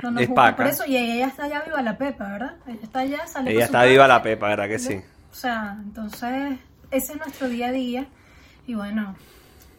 [0.03, 0.57] no nos Es Paca.
[0.57, 0.83] por eso.
[0.85, 2.55] Y ella está allá viva la Pepa, ¿verdad?
[2.67, 4.99] Ella está allá, sale Ella está viva la pepa, ¿verdad que sí?
[5.31, 6.57] O sea, entonces,
[6.89, 8.07] ese es nuestro día a día.
[8.67, 9.15] Y bueno,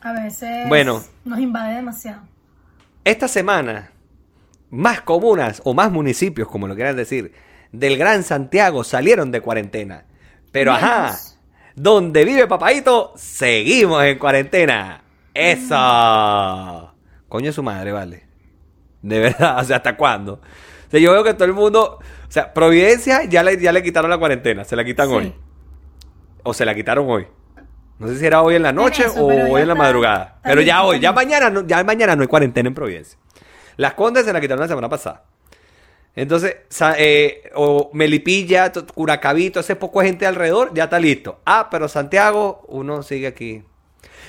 [0.00, 1.02] a veces Bueno.
[1.26, 2.22] nos invade demasiado.
[3.04, 3.90] Esta semana,
[4.72, 7.32] más comunas o más municipios, como lo quieran decir,
[7.70, 10.06] del Gran Santiago salieron de cuarentena.
[10.50, 11.16] Pero ajá,
[11.76, 15.04] donde vive Papaito, seguimos en cuarentena.
[15.34, 16.94] ¡Eso!
[17.28, 18.26] Coño su madre, vale.
[19.02, 20.34] De verdad, o sea, ¿hasta cuándo?
[20.34, 23.82] O sea, yo veo que todo el mundo, o sea, Providencia ya le, ya le
[23.82, 25.14] quitaron la cuarentena, se la quitan Sí.
[25.14, 25.34] hoy.
[26.44, 27.26] O se la quitaron hoy.
[27.98, 30.24] No sé si era hoy en la noche eso, o hoy en la está- madrugada.
[30.36, 33.18] está Pero ya hoy, ya mañana, no, ya mañana no hay cuarentena en Providencia.
[33.76, 35.24] Las Condes se la quitaron la semana pasada.
[36.14, 36.56] Entonces,
[36.98, 41.40] eh, o Melipilla, to- Curacabito, ese poco de gente alrededor, ya está listo.
[41.46, 43.62] Ah, pero Santiago, uno sigue aquí.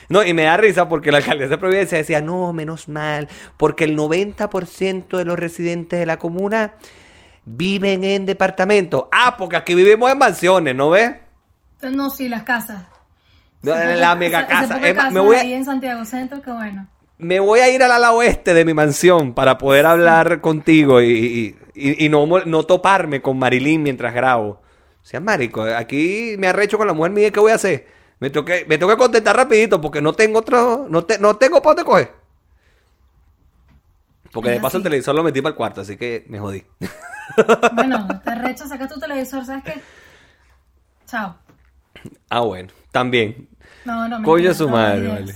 [0.09, 3.27] No, y me da risa porque la alcaldesa de Providencia decía, no, menos mal,
[3.57, 6.73] porque el 90% de los residentes de la comuna
[7.45, 9.05] viven en departamentos.
[9.11, 11.15] Ah, porque aquí vivimos en mansiones, ¿no ves?
[11.81, 12.83] No, sí, las casas.
[13.61, 14.79] No, la mega casa.
[14.79, 16.87] casas me voy a- ahí en Santiago Centro, que bueno.
[17.17, 21.55] Me voy a ir al ala oeste de mi mansión para poder hablar contigo y,
[21.75, 24.61] y- y- no, no toparme con Marilyn mientras grabo.
[25.01, 27.87] O sea, marico, aquí me arrecho con la mujer mía, ¿qué voy a hacer?
[28.19, 31.35] Me tengo que, me tengo que contestar rapidito porque no tengo otro, no, te- no
[31.37, 32.11] tengo para dónde coger.
[34.31, 36.63] Porque de paso el televisor lo metí para el cuarto, así que me jodí.
[37.73, 39.81] Bueno, te recho, saca tu televisor, ¿sabes qué?
[41.05, 41.35] Chao.
[42.29, 43.47] ah, bueno, también.
[43.85, 45.33] No, no, Coño mentira, su madre, vale.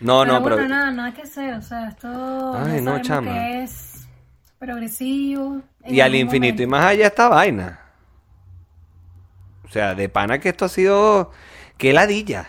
[0.00, 0.68] No, no, bueno, pero...
[0.68, 3.32] nada, nada que hacer, o sea, esto Ay, no, chama.
[3.32, 4.06] que es
[4.58, 5.62] progresivo.
[5.86, 7.80] Y al infinito y más allá esta vaina.
[9.64, 11.30] O sea, de pana que esto ha sido...
[11.78, 12.48] ¡Qué ladilla!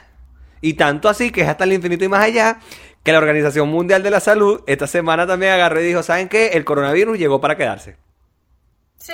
[0.61, 2.59] Y tanto así que es hasta el infinito y más allá
[3.03, 6.47] que la Organización Mundial de la Salud esta semana también agarró y dijo, ¿saben qué?
[6.49, 7.97] El coronavirus llegó para quedarse.
[8.97, 9.13] Sí,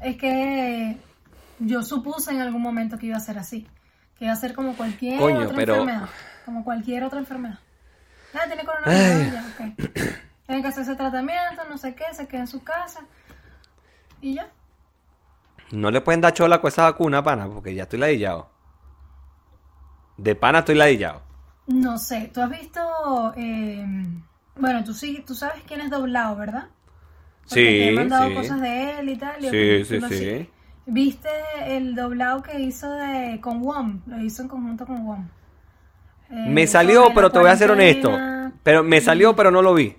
[0.00, 0.96] es que
[1.58, 3.66] yo supuse en algún momento que iba a ser así,
[4.18, 6.08] que iba a ser como cualquier Coño, otra pero- enfermedad,
[6.44, 7.58] como cualquier otra enfermedad.
[8.34, 9.30] Ah, tiene coronavirus.
[9.32, 9.60] ya, ok.
[10.46, 13.00] Tiene que hacerse tratamiento, no sé qué, se queda en su casa.
[14.20, 14.50] Y ya.
[15.72, 18.48] No le pueden dar chola con esa vacuna, pana, porque ya estoy ladillado.
[20.16, 21.22] De pana estoy ladillado.
[21.66, 22.80] No sé, tú has visto.
[23.36, 23.84] eh,
[24.56, 26.68] bueno, tú sí, tú sabes quién es doblado, ¿verdad?
[27.48, 28.34] Porque te he Sí, mandado sí.
[28.34, 29.44] cosas de él y tal.
[29.44, 30.50] y Sí, sí, sí.
[30.86, 31.28] ¿Viste
[31.66, 34.02] el doblado que hizo de con WOM?
[34.06, 35.28] Lo hizo en conjunto con WOM.
[36.30, 38.10] Me salió, pero te voy a ser honesto.
[38.62, 39.96] Pero me salió, pero no lo vi.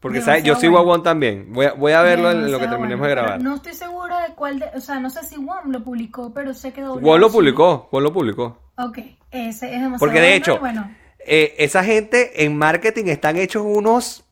[0.00, 0.44] Porque ¿sabes?
[0.44, 0.90] yo Demasiado sigo a bueno.
[0.92, 1.52] Juan también.
[1.52, 3.42] Voy a, voy a verlo en lo que terminemos de grabar.
[3.42, 6.54] No estoy segura de cuál de, o sea, no sé si WOM lo publicó, pero
[6.54, 6.84] sé que.
[6.84, 8.56] Juan lo publicó, Juan lo publicó.
[8.76, 8.98] Ok,
[9.32, 14.22] ese es demasiado Porque de hecho, bueno, eh, esa gente en marketing están hechos unos,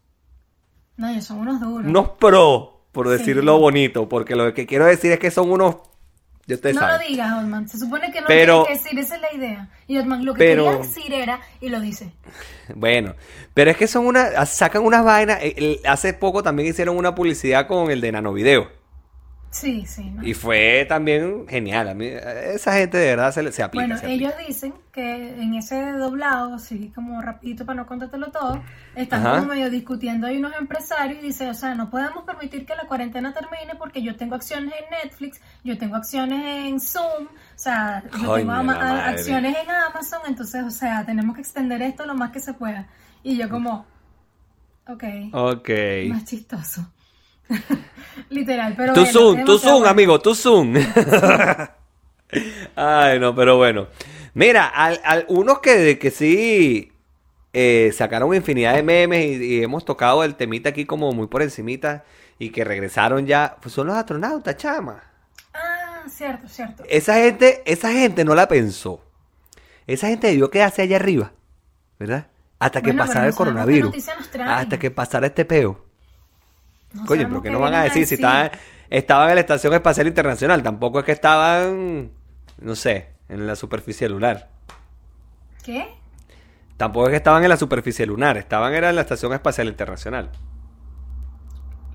[0.97, 1.85] no, ellos son unos duros.
[1.85, 3.13] unos pro, por Sí.
[3.19, 4.09] decirlo bonito.
[4.09, 5.79] Porque lo que quiero decir es que son unos.
[6.47, 7.69] Ya no lo digas, Otman.
[7.69, 9.69] Se supone que no Pero- que decir, esa es la idea.
[9.89, 12.13] Y Otman lo que Pero- quería decir era, y lo dice.
[12.75, 13.15] Bueno,
[13.55, 14.45] pero es que son una.
[14.47, 15.39] Sacan unas vainas.
[15.43, 18.71] eh, el- Hace poco también hicieron una publicidad con el de Nanovideo.
[19.59, 20.05] Sí, sí.
[20.11, 20.23] ¿no?
[20.23, 21.89] Y fue también genial.
[21.89, 23.87] A mí, esa gente de verdad se, le- se aplica.
[23.87, 24.29] Bueno, se aplica.
[24.29, 28.63] ellos dicen que en ese doblado, así como rapidito para no contártelo todo,
[28.95, 29.39] están Ajá.
[29.39, 32.87] como medio discutiendo ahí unos empresarios y dicen, o sea, no podemos permitir que la
[32.87, 38.03] cuarentena termine porque yo tengo acciones en Netflix, yo tengo acciones en Zoom, o sea,
[38.21, 42.31] yo tengo ama- acciones en Amazon, entonces, o sea, tenemos que extender esto lo más
[42.31, 42.89] que se pueda.
[43.23, 43.87] Y yo como,
[44.87, 45.71] ok, Ok.
[46.11, 46.93] más chistoso.
[48.31, 48.93] Literal, pero...
[48.93, 49.89] Tu bueno, Zoom, demasiado Zoom, bueno.
[49.91, 50.75] amigo, tu Zoom.
[52.77, 53.87] Ay, no, pero bueno.
[54.35, 56.93] Mira, al, al- unos que, que sí
[57.53, 61.43] eh, sacaron infinidad de memes y, y hemos tocado el temita aquí como muy por
[61.43, 62.05] encimita
[62.39, 65.03] y que regresaron ya, pues son los astronautas, chama.
[65.55, 66.83] Ah, cierto, cierto.
[66.89, 69.01] Esa gente, esa gente no la pensó.
[69.87, 71.33] Esa gente debió quedarse allá arriba,
[71.99, 72.27] ¿verdad?
[72.59, 73.95] Hasta que Bueno, pasara el coronavirus.
[74.45, 75.86] Hasta que pasara este peo.
[76.97, 78.51] No Coño, sabemos pero ¿qué qué nos van a decir si estaban,
[78.91, 80.63] estaban en la Estación Espacial Internacional?
[80.63, 82.11] Tampoco es que estaban,
[82.61, 84.49] no sé, en la superficie lunar.
[85.65, 85.89] ¿Qué?
[86.77, 90.31] Tampoco es que estaban en la superficie lunar, estaban era en la Estación Espacial Internacional.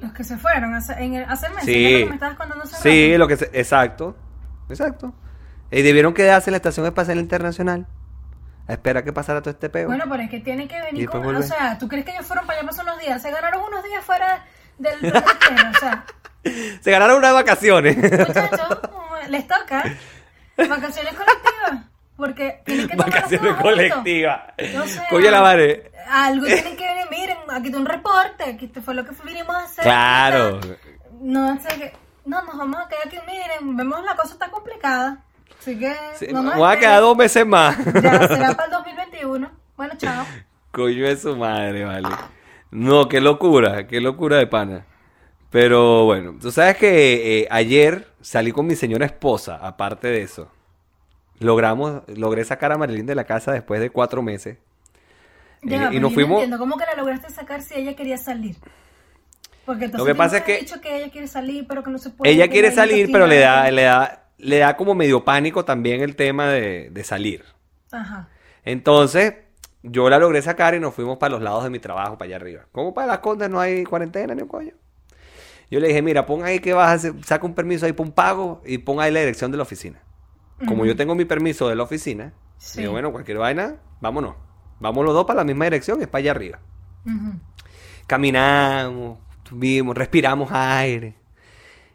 [0.01, 1.65] Los que se fueron hace, en el- hace meses.
[1.65, 1.83] Sí.
[1.93, 1.99] ¿no?
[1.99, 3.17] Que me estabas contando hace Sí, rato.
[3.19, 4.15] lo que se- exacto,
[4.69, 5.13] exacto.
[5.69, 7.85] Y debieron quedarse en la Estación Espacial Internacional
[8.67, 9.87] a esperar que pasara todo este peo.
[9.87, 11.23] Bueno, pero es que tienen que venir con...
[11.35, 13.21] O sea, ¿tú crees que ellos fueron para allá pasar unos días?
[13.21, 14.43] Se ganaron unos días fuera
[14.81, 15.23] del Tierra,
[15.75, 16.05] O sea,
[16.81, 17.97] Se ganaron unas vacaciones.
[17.97, 18.79] muchachos,
[19.29, 19.83] les toca
[20.57, 21.85] vacaciones colectivas.
[22.17, 24.41] Porque tienen que vacaciones colectivas.
[24.79, 25.91] O sea, Coño la madre.
[26.07, 29.55] Algo tienen que venir, miren, aquí está un reporte, aquí esto fue lo que vinimos
[29.55, 29.83] a hacer.
[29.83, 30.59] Claro.
[31.19, 31.93] No sé qué.
[32.25, 35.23] No, nos vamos a quedar aquí, miren, vemos la cosa está complicada.
[35.59, 35.95] Así que.
[36.15, 37.77] Sí, no nos voy a quedar dos meses más.
[37.77, 39.51] Ya será para el 2021.
[39.77, 40.25] Bueno, chao.
[40.71, 42.09] Coño de su madre, vale.
[42.71, 44.85] No, qué locura, qué locura de pana.
[45.51, 50.51] Pero bueno, tú sabes que eh, ayer salí con mi señora esposa, aparte de eso.
[51.39, 54.57] Logramos, logré sacar a Marilyn de la casa después de cuatro meses.
[55.61, 56.39] Ya, Eh, pero y yo nos no fuimos.
[56.43, 58.57] entiendo cómo que la lograste sacar si ella quería salir.
[59.65, 61.97] Porque entonces que tú pasa es que dicho que ella quiere salir, pero que no
[61.99, 62.31] se puede.
[62.31, 65.65] Ella que quiere no salir, pero le da, le da, le da como medio pánico
[65.65, 67.43] también el tema de, de salir.
[67.91, 68.31] Ajá.
[68.63, 69.35] Entonces,
[69.83, 72.35] yo la logré sacar y nos fuimos para los lados de mi trabajo, para allá
[72.37, 72.65] arriba.
[72.71, 74.73] Como para las condas no hay cuarentena ni un coño.
[75.69, 78.11] Yo le dije, mira, pon ahí que vas a hacer, saca un permiso ahí, pon
[78.11, 80.03] pago y pon ahí la dirección de la oficina.
[80.67, 82.81] Como yo tengo mi permiso de la oficina, Sí.
[82.81, 84.35] digo, bueno, cualquier vaina, vámonos.
[84.79, 86.59] Vamos los dos para la misma dirección, es para allá arriba.
[88.07, 89.17] Caminamos,
[89.51, 91.15] vimos, respiramos aire.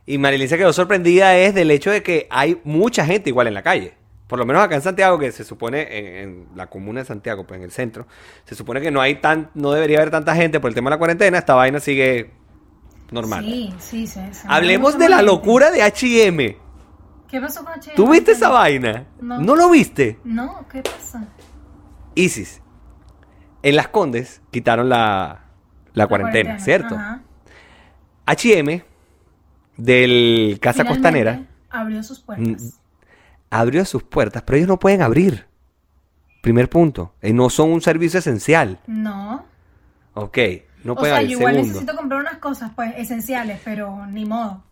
[0.06, 3.54] Y Marilyn se quedó sorprendida es del hecho de que hay mucha gente igual en
[3.54, 3.94] la calle.
[4.26, 7.46] Por lo menos acá en Santiago, que se supone, en, en la comuna de Santiago,
[7.46, 8.06] pues en el centro,
[8.44, 10.94] se supone que no hay tan, no debería haber tanta gente por el tema de
[10.96, 12.32] la cuarentena, esta vaina sigue
[13.10, 13.44] normal.
[13.44, 14.20] Sí, sí, sí.
[14.48, 16.58] Hablemos de la locura de H&M.
[17.28, 17.94] ¿Qué pasó con H&M?
[17.94, 19.06] ¿Tú viste esa vaina?
[19.20, 19.40] No.
[19.40, 20.18] ¿No lo viste?
[20.24, 21.28] No, ¿qué pasa?
[22.14, 22.62] Isis.
[23.62, 25.44] En Las Condes quitaron la,
[25.92, 26.94] la cuarentena, ¿cierto?
[26.94, 27.22] Ajá.
[28.26, 28.84] H&M
[29.76, 32.80] del Casa Finalmente, Costanera Abrió sus puertas.
[33.50, 35.46] Abrió sus puertas, pero ellos no pueden abrir.
[36.42, 37.14] Primer punto.
[37.22, 38.78] Eh, no son un servicio esencial.
[38.86, 39.44] No.
[40.14, 40.38] Ok,
[40.84, 41.38] no o pueden sea, yo abrir.
[41.38, 41.72] igual Segundo.
[41.72, 44.62] necesito comprar unas cosas, pues, esenciales, pero ni modo.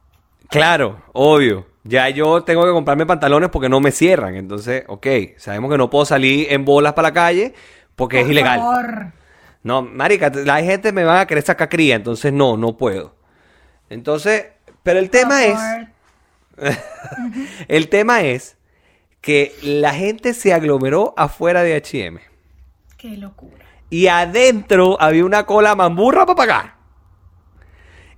[0.48, 1.66] Claro, obvio.
[1.82, 4.36] Ya yo tengo que comprarme pantalones porque no me cierran.
[4.36, 5.06] Entonces, ok,
[5.36, 7.54] sabemos que no puedo salir en bolas para la calle
[7.94, 8.58] porque es ilegal.
[8.58, 9.12] favor.
[9.62, 13.16] No, marica, la gente me va a querer sacar cría, entonces no, no puedo.
[13.90, 14.46] Entonces,
[14.82, 15.58] pero el tema es,
[17.68, 18.56] el tema es
[19.24, 22.20] que la gente se aglomeró afuera de H&M.
[22.96, 23.64] Qué locura.
[23.90, 26.74] y adentro había una cola mamburra para pagar.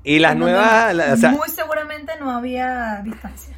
[0.04, 3.56] Y las nuevas, la- o sea, muy seguramente no había distancia.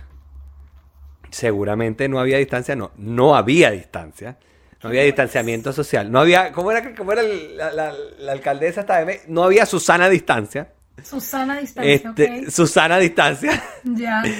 [1.30, 4.38] seguramente no había distancia, no, no había distancia.
[4.82, 6.10] No había distanciamiento social.
[6.10, 10.08] No había, ¿cómo era, cómo era la, la- la alcaldesa esta Me- No había Susana
[10.08, 10.72] distancia.
[11.02, 12.50] Susana distancia, Este, ok.
[12.50, 13.62] Susana distancia.
[13.84, 14.22] Ya.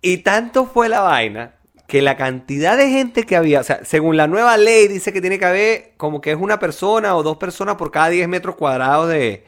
[0.00, 1.56] Y tanto fue la vaina
[1.88, 5.22] que la cantidad de gente que había, o sea, según la nueva ley dice que
[5.22, 8.56] tiene que haber como que es una persona o dos personas por cada 10 metros
[8.56, 9.44] cuadrados de,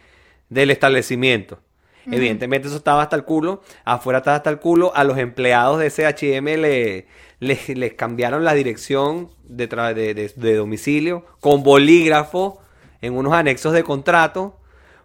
[0.51, 1.61] del establecimiento.
[2.11, 5.91] Evidentemente eso estaba hasta el culo, afuera estaba hasta el culo, a los empleados de
[5.91, 7.07] SHM le,
[7.41, 12.61] les, les cambiaron la dirección de, de, de- de domicilio con bolígrafo
[13.03, 14.57] en unos anexos de contrato.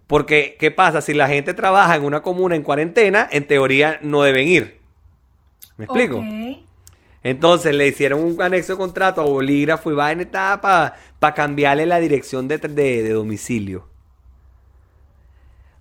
[0.07, 1.01] Porque, ¿qué pasa?
[1.01, 4.79] Si la gente trabaja en una comuna en cuarentena, en teoría no deben ir.
[5.77, 6.31] ¿Me explico?
[7.25, 10.29] Entonces le hicieron un anexo de contrato a bolígrafo y vaina
[11.19, 13.87] para cambiarle la dirección de, de- de domicilio.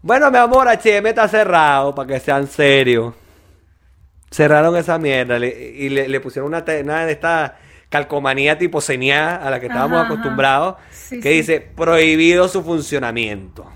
[0.00, 3.12] Bueno, mi amor, HM está cerrado, para que sean serios.
[4.30, 7.58] Cerraron esa mierda le- y le, le pusieron una, de esta
[7.90, 10.12] calcomanía tipo señal a la que estábamos Ajá, ajá.
[10.14, 11.36] acostumbrados, Sí, que sí.
[11.36, 13.66] dice prohibido su funcionamiento.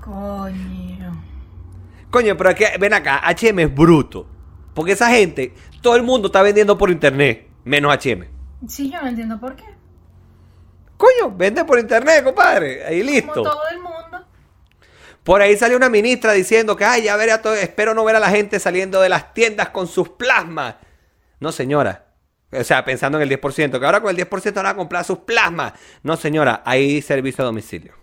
[0.00, 1.12] Coño.
[2.10, 4.26] Coño, pero es que, ven acá, HM es bruto.
[4.76, 8.26] Porque esa gente, todo el mundo está vendiendo por internet, menos HM.
[8.68, 9.64] Sí, yo no entiendo por qué.
[10.98, 12.84] Coño, vende por internet, compadre.
[12.84, 13.32] Ahí listo.
[13.32, 14.26] Como todo el mundo.
[15.24, 18.16] Por ahí salió una ministra diciendo que, ay, ya veré a todo, espero no ver
[18.16, 20.74] a la gente saliendo de las tiendas con sus plasmas.
[21.40, 22.08] No, señora.
[22.52, 25.20] O sea, pensando en el 10%, que ahora con el 10% van a comprar sus
[25.20, 25.72] plasmas.
[26.02, 27.94] No, señora, hay servicio a domicilio.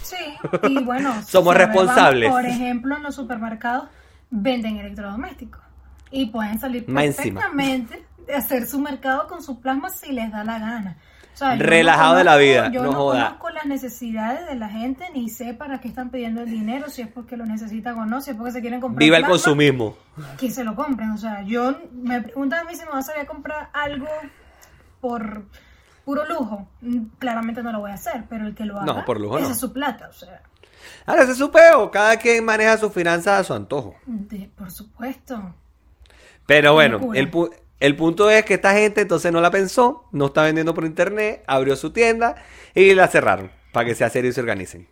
[0.00, 0.16] Sí,
[0.62, 1.22] y bueno.
[1.26, 2.30] Somos responsables.
[2.30, 3.90] Por ejemplo, en los supermercados
[4.30, 5.69] venden electrodomésticos.
[6.10, 10.58] Y pueden salir perfectamente de hacer su mercado con su plasma si les da la
[10.58, 10.96] gana.
[11.32, 14.56] O sea, yo no Relajado de la vida, Yo no no, conozco las necesidades de
[14.56, 17.96] la gente, ni sé para qué están pidiendo el dinero, si es porque lo necesitan
[17.98, 19.96] o no, si es porque se quieren comprar Viva el plasma, consumismo.
[20.38, 21.10] que se lo compren.
[21.12, 24.06] O sea, yo me preguntan a mí si me vas a comprar algo
[25.00, 25.44] por
[26.04, 26.68] puro lujo.
[26.80, 29.38] Mm, Claramente no lo voy a hacer, pero el que lo haga, No, por lujo
[29.38, 30.08] esa es su plata.
[30.08, 30.42] O sea,
[31.06, 31.90] Ahora, ese es su peo.
[31.90, 33.94] Cada quien maneja sus finanzas a su antojo.
[34.06, 35.54] de- por supuesto.
[36.50, 40.08] Pero Qué bueno, el, pu- el punto es que esta gente entonces no la pensó,
[40.12, 42.34] no está vendiendo por internet, abrió su tienda
[42.74, 44.88] y la cerraron para que sea serio y se organicen.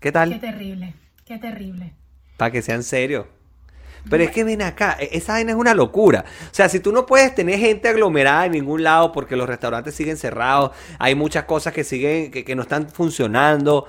[0.00, 0.38] ¿Qué Qué tal?
[0.38, 0.94] terrible,
[1.26, 1.94] qué terrible.
[2.36, 3.26] Para que sean serios.
[4.08, 6.24] Pero es que ven acá, e- esa vaina es una locura.
[6.50, 9.94] O sea, si tú no puedes tener gente aglomerada en ningún lado porque los restaurantes
[9.94, 13.86] siguen cerrados, hay muchas cosas que siguen, que, que no están funcionando.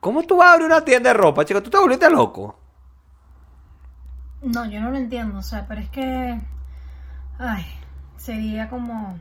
[0.00, 1.62] ¿Cómo tú vas a abrir una tienda de ropa, chico?
[1.62, 2.58] ¿Tú te volviste loco?
[4.42, 6.40] No, yo no lo entiendo, o sea, pero es que,
[7.38, 7.64] ay,
[8.16, 9.18] sería como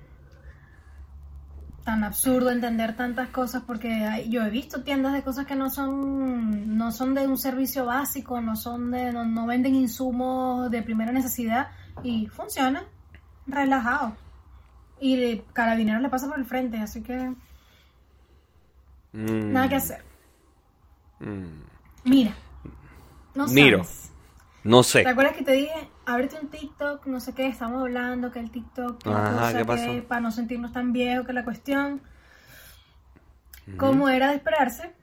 [1.83, 5.69] tan absurdo entender tantas cosas porque hay- yo he visto tiendas de cosas que no
[5.69, 10.81] son no son de un servicio básico, no son de no, no venden insumos de
[10.81, 11.67] primera necesidad
[12.03, 12.83] y funcionan
[13.45, 14.15] relajado.
[14.99, 17.33] Y de carabineros le pasa por el frente, así que
[19.13, 20.03] Mm, nada que hacer.
[21.19, 21.61] mm,
[22.03, 22.33] Mira.
[23.35, 23.83] No Miro.
[23.83, 24.04] sabes.
[24.65, 25.03] No sé.
[25.03, 28.51] ¿Te acuerdas que te dije, ábrete un TikTok, no sé qué, estamos hablando, que el
[28.51, 30.07] TikTok, que Ajá, cosa, ¿qué que pasó?
[30.07, 32.01] para no sentirnos tan viejos, que la cuestión,
[33.77, 34.93] como era de esperarse,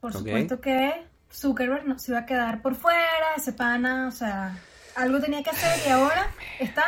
[0.00, 4.58] por supuesto que Zuckerberg no se iba a quedar por fuera, ese pana, o sea,
[4.96, 6.26] algo tenía que hacer y ahora
[6.60, 6.84] está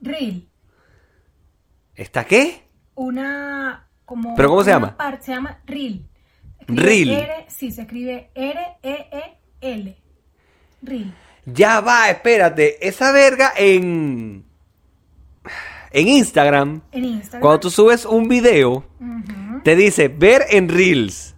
[0.00, 0.48] Reel,
[1.94, 2.62] ¿Está qué?
[2.94, 4.96] una como ¿Pero cómo se llama?
[4.96, 6.06] parte- se llama Reel.
[6.60, 7.10] Escribe Reel.
[7.10, 9.96] R, sí, se escribe R E E L.
[10.82, 11.14] Reel.
[11.46, 12.86] Ya va, espérate.
[12.86, 14.44] Esa verga en.
[15.92, 17.40] En Instagram, En Instagram.
[17.40, 18.84] cuando tú subes un video,
[19.64, 21.34] te dice ver en Reels.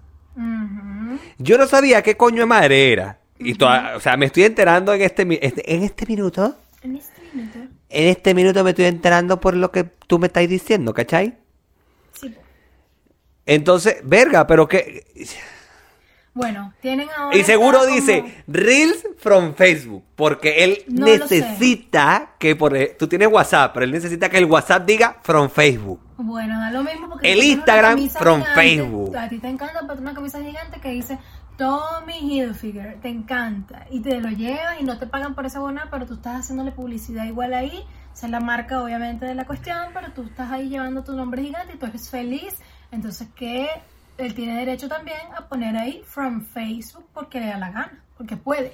[1.39, 3.21] Yo no sabía qué coño de madre era.
[3.39, 6.57] Y toda- o sea, me estoy enterando en este, este- en este minuto.
[6.83, 7.59] En este minuto.
[7.91, 11.39] En este minuto me estoy enterando por lo que tú me estás diciendo, ¿cachai?
[12.21, 12.35] Sí.
[13.47, 15.05] Entonces, verga, pero que.
[16.35, 17.37] Bueno, tienen ahora.
[17.37, 20.05] Y seguro como- dice Reels from Facebook.
[20.15, 24.45] Porque él No necesita que por e, tú tienes WhatsApp, pero él necesita que el
[24.45, 26.01] WhatsApp diga from Facebook.
[26.17, 27.33] Bueno, da lo mismo porque.
[27.33, 29.17] El Instagram from gigante, Facebook.
[29.17, 31.19] A ti te encanta, pero una camisa gigante que dice
[31.57, 33.01] Tommy Hilfiger.
[33.01, 33.87] Te encanta.
[33.91, 36.73] Y te lo llevas y no te pagan por esa buena, pero tú estás haciéndole
[36.73, 37.85] publicidad igual ahí.
[38.15, 41.43] Esa es la marca, obviamente, de la cuestión, pero tú estás ahí llevando tu nombre
[41.43, 42.55] gigante y tú eres feliz.
[42.91, 43.69] Entonces, que
[44.19, 48.37] él tiene derecho también a poner ahí from Facebook porque le da la gana, porque
[48.37, 48.73] puede.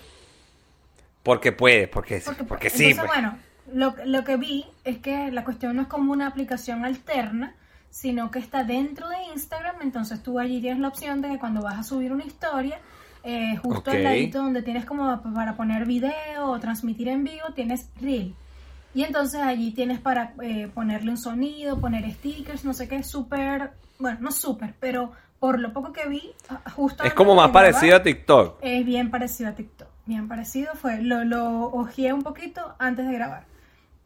[1.22, 2.94] Porque puede, porque, Porque, porque, entonces, sí.
[2.94, 3.06] pues.
[3.06, 3.38] bueno,
[3.72, 7.54] lo, lo que vi es que la cuestión no es como una aplicación alterna,
[7.90, 9.76] sino que está dentro de Instagram.
[9.82, 12.80] Entonces tú allí tienes la opción de que cuando vas a subir una historia,
[13.22, 13.96] eh, justo Ok.
[13.96, 18.34] al ladito donde tienes como para poner video o transmitir en vivo, tienes Reel.
[18.94, 23.72] Y entonces allí tienes para eh, ponerle un sonido, poner stickers, no sé qué, súper,
[23.98, 27.96] bueno, no súper, pero por lo poco que vi, a- justo Es como más parecido
[27.96, 28.58] a TikTok.
[28.62, 29.88] es bien parecido a TikTok.
[30.06, 31.00] Bien parecido fue.
[31.02, 33.44] Lo, lo ojeé un poquito antes de grabar.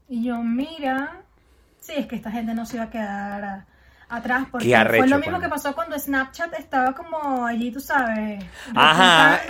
[0.09, 1.23] Y yo, mira.
[1.81, 3.67] Sí, es que esta gente no se iba a quedar a-
[4.09, 4.47] atrás.
[4.51, 5.45] Porque arrecho, fue lo mismo pana.
[5.45, 8.45] que pasó cuando Snapchat estaba como allí, tú sabes.
[8.75, 9.41] Ajá.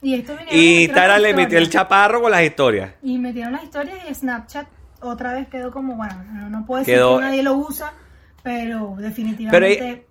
[0.00, 2.92] Y esto Y las le metió el chaparro con las historias.
[3.02, 4.66] Y metieron las historias y Snapchat
[5.08, 7.92] otra vez quedó como, bueno, no, no puedo decir Quedó- que nadie lo usa,
[8.42, 10.06] pero definitivamente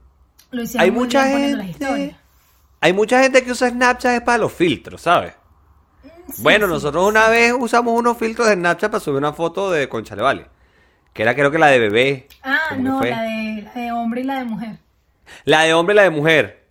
[0.52, 2.18] lo hicieron hay muy mucha bien las gente- historias.
[2.82, 5.34] Hay mucha gente que usa Snapchat es para los filtros, ¿sabes?
[6.32, 9.72] Sí, bueno, sí, nosotros una vez usamos unos filtros de Snapchat para subir una foto
[9.72, 10.48] de Conchale Vale.
[11.14, 12.28] Que era creo que la de bebé.
[12.44, 14.78] Ah, ¿Cómo que no, la de, la de hombre y la de mujer.
[15.46, 16.65] La de hombre y la de mujer.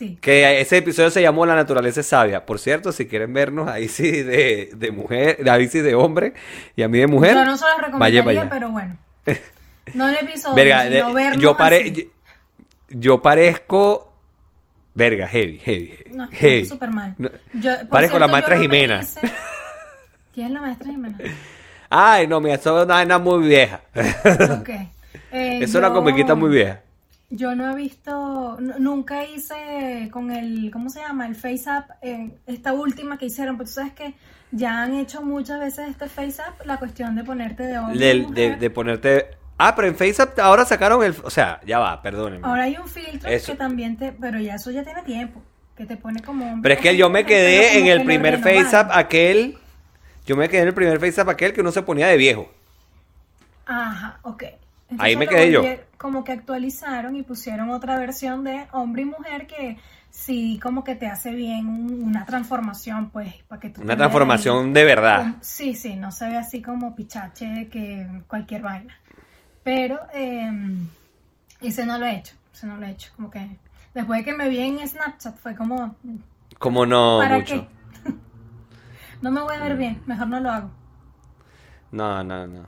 [0.00, 0.16] Sí.
[0.18, 2.46] Que ese episodio se llamó La naturaleza es sabia.
[2.46, 6.32] Por cierto, si quieren vernos, ahí sí de, de mujer, ahí sí de hombre
[6.74, 7.34] y a mí de mujer.
[7.34, 8.96] Yo no se los recomendaría, pero bueno.
[9.92, 12.02] No el episodio, Verga, sino vernos yo, pare- yo,
[12.88, 14.10] yo parezco.
[14.94, 15.88] Verga, heavy, heavy.
[15.88, 16.64] heavy, No, heavy.
[16.64, 17.14] súper mal.
[17.18, 17.28] No,
[17.90, 19.00] parezco la cierto, maestra no me Jimena.
[19.02, 19.20] hice-
[20.32, 21.18] ¿Quién es la maestra Jimena?
[21.90, 23.82] Ay, no, mira, eso es una vaina muy vieja.
[24.60, 24.70] Ok.
[25.32, 26.80] Eh, es una comiquita muy vieja.
[27.30, 31.26] Yo no he visto, nunca hice con el, ¿cómo se llama?
[31.26, 34.14] El Face App, eh, esta última que hicieron, porque tú sabes que
[34.50, 38.26] ya han hecho muchas veces este Face App la cuestión de ponerte de hombre De,
[38.32, 38.58] de, mujer.
[38.58, 39.26] de ponerte.
[39.58, 41.14] Ah, pero en FaceApp ahora sacaron el.
[41.22, 42.46] O sea, ya va, perdónenme.
[42.46, 43.52] Ahora hay un filtro Eso.
[43.52, 45.42] que también te, pero ya eso ya tiene tiempo,
[45.76, 48.64] que te pone como hombre Pero es que yo me quedé en el primer renovaron.
[48.64, 49.58] FaceApp aquel.
[50.26, 52.50] Yo me quedé en el primer FaceApp aquel que uno se ponía de viejo.
[53.66, 54.44] Ajá, ok.
[54.98, 55.62] Ahí me quedé yo.
[55.98, 59.78] Como que actualizaron y pusieron otra versión de hombre y mujer que
[60.10, 64.72] sí como que te hace bien un- una transformación, pues, para que tú Una transformación
[64.72, 65.18] de verdad.
[65.18, 68.94] como- Sí, sí, no se ve así como pichache que cualquier vaina.
[69.62, 70.50] Pero eh,
[71.60, 73.12] ese no lo he hecho, ese no lo he hecho.
[73.14, 73.58] Como que
[73.94, 75.94] después de que me vi en Snapchat fue como,
[76.58, 77.68] Como no ¿para mucho.
[78.02, 78.10] qué?
[79.22, 80.70] no me voy a ver bien, mejor no lo hago.
[81.92, 82.66] No, no, no.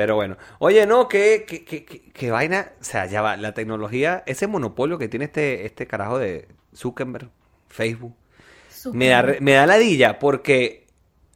[0.00, 0.38] Pero bueno.
[0.60, 2.72] Oye, no, que, que, que, que- vaina.
[2.80, 3.36] O sea, ya va.
[3.36, 7.28] La tecnología, ese monopolio que tiene este, este carajo de Zuckerberg,
[7.68, 8.16] Facebook.
[8.94, 10.86] Me da, me da ladilla porque,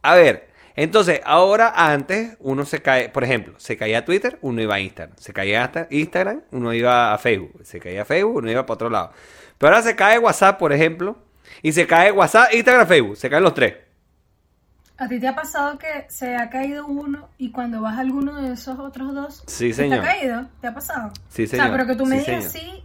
[0.01, 4.63] a ver, entonces, ahora antes uno se cae, por ejemplo, se caía a Twitter, uno
[4.63, 5.15] iba a Instagram.
[5.19, 7.61] Se caía hasta Instagram, uno iba a Facebook.
[7.63, 9.11] Se caía a Facebook, uno iba para otro lado.
[9.59, 11.17] Pero ahora se cae WhatsApp, por ejemplo,
[11.61, 13.15] y se cae WhatsApp, Instagram, Facebook.
[13.15, 13.75] Se caen los tres.
[14.97, 18.41] ¿A ti te ha pasado que se ha caído uno y cuando vas a alguno
[18.41, 20.03] de esos otros dos Sí, ¿está señor.
[20.05, 20.45] caído?
[20.61, 21.11] ¿Te ha pasado?
[21.29, 21.71] Sí, O sea, señor.
[21.71, 22.65] pero que tú me Sí, digas señor.
[22.67, 22.83] sí.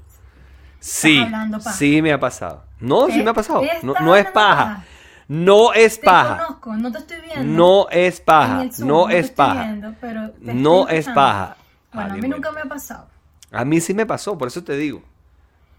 [0.80, 1.76] Sí, hablando paja.
[1.76, 2.64] sí me ha pasado.
[2.80, 3.62] No, sí me ha pasado.
[3.62, 4.56] ¿Estás No, no es paja.
[4.56, 4.84] paja?
[5.28, 6.36] No es Te paja.
[6.38, 7.44] conozco, no te estoy viendo.
[7.44, 8.66] No es paja.
[8.72, 9.62] Zoom, No te es paja.
[9.64, 11.56] viendo, te No es paja.
[11.92, 13.06] Bueno, Ah, a mí nunca me ha pasado.
[13.52, 15.02] A mí sí me pasó, por eso te digo.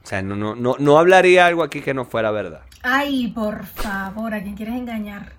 [0.04, 2.62] O sea, no, no, no, no hablaría algo aquí que no fuera verdad.
[2.84, 5.34] Ay, por favor, ¿a quién quieres engañar?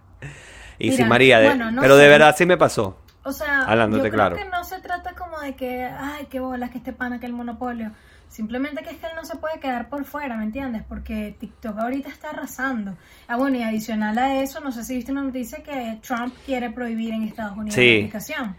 [0.78, 2.98] Y Mira, sí, María, de- bueno, no pero de verdad sí me pasó.
[3.24, 4.36] O sea, Hablándote yo creo claro.
[4.36, 7.32] que no se trata como de que, ay, qué bolas que este pana, que el
[7.32, 7.92] monopolio.
[8.28, 10.82] Simplemente que es que él no se puede quedar por fuera, ¿me entiendes?
[10.88, 12.96] Porque TikTok ahorita está arrasando.
[13.28, 16.70] Ah, bueno, y adicional a eso, no sé si viste una noticia que Trump quiere
[16.70, 17.90] prohibir en Estados Unidos Sí.
[17.92, 18.56] la aplicación.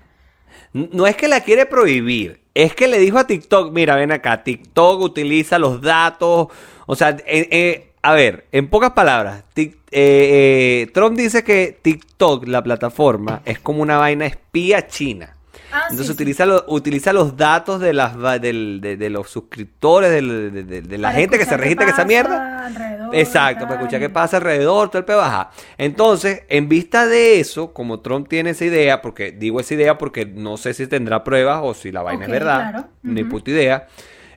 [0.74, 4.44] No es que la quiere prohibir, es que le dijo a TikTok, mira, ven acá,
[4.44, 6.48] TikTok utiliza los datos,
[6.86, 12.48] o sea, eh, eh, a ver, en pocas palabras, eh, eh, Trump dice que TikTok,
[12.48, 15.36] la plataforma, es como una vaina espía china.
[15.72, 16.14] Ah, Entonces sí, sí.
[16.14, 20.98] utiliza, lo- utiliza los datos de, las, del- de, de los suscriptores, de, de- de
[21.00, 22.70] la Para gente que se registra en esa mierda.
[23.14, 25.50] Exacto, para escuchar qué pasa alrededor, todo el pedo baja.
[25.80, 30.26] Entonces, en vista de eso, como Trump tiene esa idea, porque digo esa idea porque
[30.28, 32.88] no sé si tendrá pruebas o si la vaina es verdad, claro.
[33.02, 33.88] ni puta idea.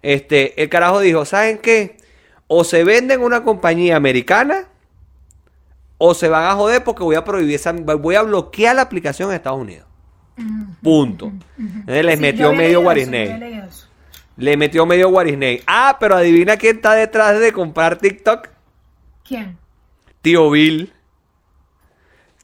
[0.02, 1.96] Este, el carajo dijo, ¿saben qué?
[2.48, 4.68] O se venden una compañía americana
[5.98, 9.30] o se van a joder porque voy a prohibir esa, voy a bloquear la aplicación
[9.30, 9.86] en Estados Unidos.
[10.82, 11.32] Punto.
[11.58, 13.62] Entonces les Sí, metió medio Guarisney.
[14.36, 15.62] Le metió medio Guarisney.
[15.66, 18.48] Ah, pero adivina quién está detrás de comprar TikTok.
[19.24, 19.56] ¿Quién?
[20.20, 20.92] Tío Bill.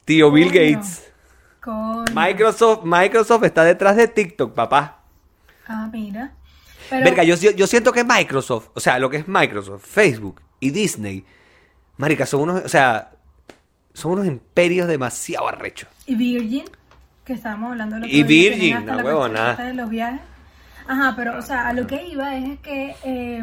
[0.05, 0.61] Tío Bill Coño.
[0.61, 1.13] Gates.
[1.61, 2.05] Coño.
[2.15, 5.03] Microsoft, Microsoft está detrás de TikTok, papá.
[5.69, 6.33] Ah, mira.
[6.93, 10.69] Pero, Verga, yo, yo siento que Microsoft, o sea, lo que es Microsoft, Facebook y
[10.71, 11.25] Disney,
[11.97, 13.13] marica, son unos, o sea,
[13.95, 15.89] son unos imperios demasiado arrechos.
[16.05, 16.65] ¿Y Virgin?
[17.25, 19.55] Que estábamos hablando de lo Y Virgin, la huevona.
[19.55, 20.21] de los viajes.
[20.87, 23.43] Ajá, pero, o sea, a lo que iba es que eh,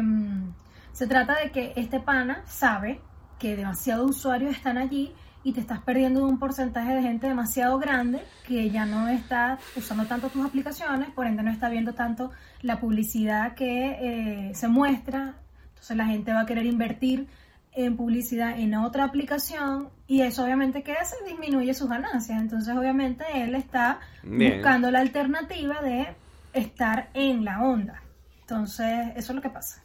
[0.92, 3.00] se trata de que este pana sabe
[3.40, 5.12] que demasiados usuarios están allí
[5.42, 10.04] y te estás perdiendo un porcentaje de gente demasiado grande que ya no está usando
[10.06, 12.30] tanto tus aplicaciones, por ende no está viendo tanto
[12.62, 15.34] la publicidad que eh, se muestra.
[15.70, 17.26] Entonces la gente va a querer invertir
[17.72, 22.38] en publicidad en otra aplicación y eso obviamente que hace disminuye sus ganancias.
[22.40, 24.56] Entonces obviamente él está Bien.
[24.56, 26.08] buscando la alternativa de
[26.52, 28.02] estar en la onda.
[28.42, 29.82] Entonces eso es lo que pasa.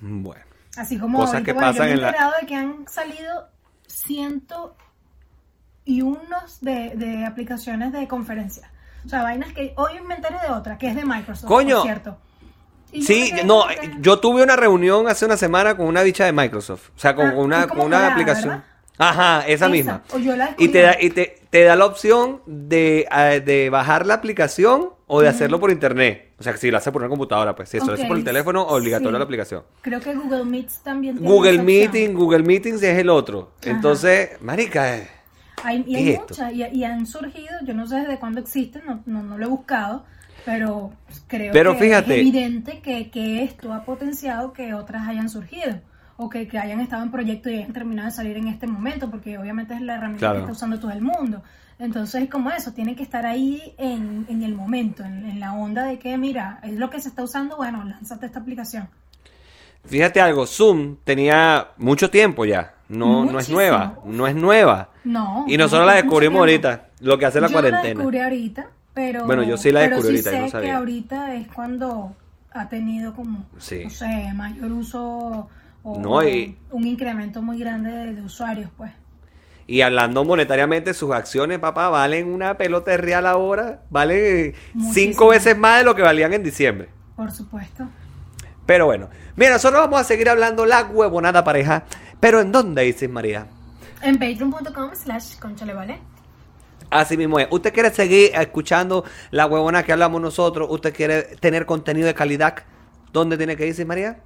[0.00, 0.42] Bueno.
[0.76, 2.54] Así como Cosas ahorita, que bueno, yo pasan me he en la- enterado de que
[2.54, 3.48] han salido
[4.04, 4.76] ciento
[5.84, 8.70] y unos de, de aplicaciones de conferencia.
[9.04, 11.76] O sea, vainas que hoy me enteré de otra, que es de Microsoft, Coño.
[11.76, 12.18] por cierto.
[12.92, 13.64] Sí, no,
[14.00, 16.90] yo tuve una reunión hace una semana con una bicha de Microsoft.
[16.94, 18.48] O sea, con Ah, una, con una aplicación.
[18.50, 18.64] ¿verdad?
[18.98, 20.02] Ajá, esa, Esa, misma.
[20.12, 23.70] o yo la y te da, y te, te da la opción de, eh, de
[23.70, 26.32] bajar la aplicación o de hacerlo por internet.
[26.38, 28.16] O sea, que si lo haces por una computadora, pues si eso lo haces por
[28.16, 29.18] el teléfono, obligatorio sí.
[29.18, 29.62] la aplicación.
[29.82, 31.66] Creo que Google Meets también tiene Google esa opción.
[31.92, 33.52] Meeting, Google Meetings es el otro.
[33.60, 33.70] Ajá.
[33.70, 35.08] Entonces, marica, eh,
[35.62, 38.82] Hay, y ¿Qué hay muchas, y, y han surgido, yo no sé desde cuándo existen,
[38.86, 40.04] no, no, no lo he buscado,
[40.46, 40.92] pero
[41.28, 42.14] creo Pero que fíjate.
[42.14, 45.78] es evidente que, que esto ha potenciado que otras hayan surgido,
[46.16, 49.10] o que, que hayan estado en proyecto y hayan terminado de salir en este momento,
[49.10, 50.34] porque obviamente es la herramienta Claro.
[50.36, 51.42] que está usando todo el mundo.
[51.82, 55.52] Entonces es como eso, tiene que estar ahí en, en el momento, en, en la
[55.54, 58.88] onda de que, mira, es lo que se está usando, bueno, lánzate esta aplicación.
[59.84, 62.74] fíjate algo, Zoom tenía mucho tiempo ya.
[62.88, 64.90] No, no es nueva, no es nueva.
[65.02, 65.44] No.
[65.48, 67.82] Y no, nosotros la descubrimos ahorita, lo que hace la yo cuarentena.
[67.88, 69.24] la descubrí ahorita, pero...
[69.26, 70.66] Bueno, yo sí la pero descubrí sí ahorita y no sé sabía.
[70.68, 72.14] que ahorita es cuando
[72.52, 73.80] ha tenido como, Sí.
[73.84, 75.48] no sé, mayor uso
[75.82, 78.92] o No, y- un incremento muy grande de, de usuarios, pues.
[79.72, 83.80] Y hablando monetariamente, sus acciones, papá, valen una pelota de real ahora.
[83.88, 84.92] Valen Muchísimo.
[84.92, 86.90] cinco veces más de lo que valían en diciembre.
[87.16, 87.88] Por supuesto.
[88.66, 91.84] Pero bueno, mira, nosotros vamos a seguir hablando la huevonada pareja.
[92.20, 93.46] Pero ¿en dónde dices María?
[94.02, 95.36] En patreon.com slash
[95.74, 96.00] ¿vale?
[96.90, 97.46] Así mismo es.
[97.50, 100.68] ¿Usted quiere seguir escuchando la huevona que hablamos nosotros?
[100.70, 102.56] ¿Usted quiere tener contenido de calidad?
[103.10, 104.18] ¿Dónde tiene que irse María?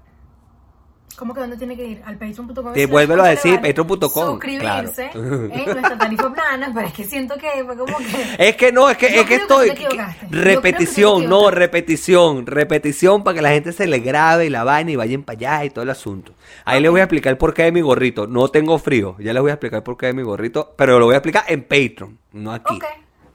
[1.16, 2.02] ¿Cómo que dónde tiene que ir?
[2.04, 2.74] Al patreon.com.
[2.74, 5.44] Te vuélvelo a decir, patreon.com, Suscribirse claro.
[5.50, 8.04] en nuestra tarifa plana, pero es que siento que fue como que...
[8.48, 9.70] Es que no, es que, Yo es que estoy.
[9.70, 9.88] que
[10.30, 14.96] repetición, no, repetición, repetición para que la gente se le grabe y la vaina y
[14.96, 16.34] vayan para allá y todo el asunto.
[16.64, 18.26] Ahí les voy a explicar el porqué de mi gorrito.
[18.26, 21.06] No tengo frío, ya les voy a explicar el porqué de mi gorrito, pero lo
[21.06, 22.74] voy a explicar en Patreon, no aquí.
[22.76, 22.84] Ok,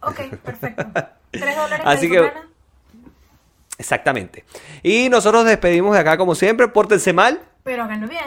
[0.02, 0.86] ok, perfecto.
[1.32, 2.48] ¿Tres dólares Así que- plana?
[3.78, 4.46] Exactamente.
[4.84, 6.68] Y nosotros despedimos de acá como siempre.
[6.68, 8.26] Pórtense mal, Pero háganlo bien.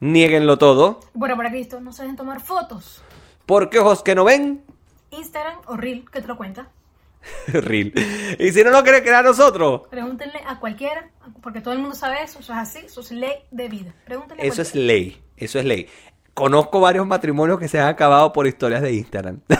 [0.00, 3.02] nieguenlo todo, Bueno, para Cristo, no se dejen tomar fotos.
[3.46, 4.62] porque ojos que no ven,
[5.10, 6.68] Instagram o Reel, que te lo cuenta.
[7.48, 7.92] reel.
[8.38, 11.10] Y si no lo quieren crear nosotros, Pregúntenle a cualquiera,
[11.42, 13.92] porque todo el mundo sabe eso, eso es así, eso es ley de vida.
[14.06, 15.86] Pregúntenle a eso es ley, eso es ley.
[16.32, 19.40] Conozco varios matrimonios que se han acabado por historias de Instagram.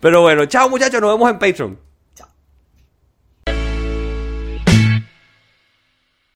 [0.00, 1.78] Pero bueno, chao muchachos, nos vemos en Patreon.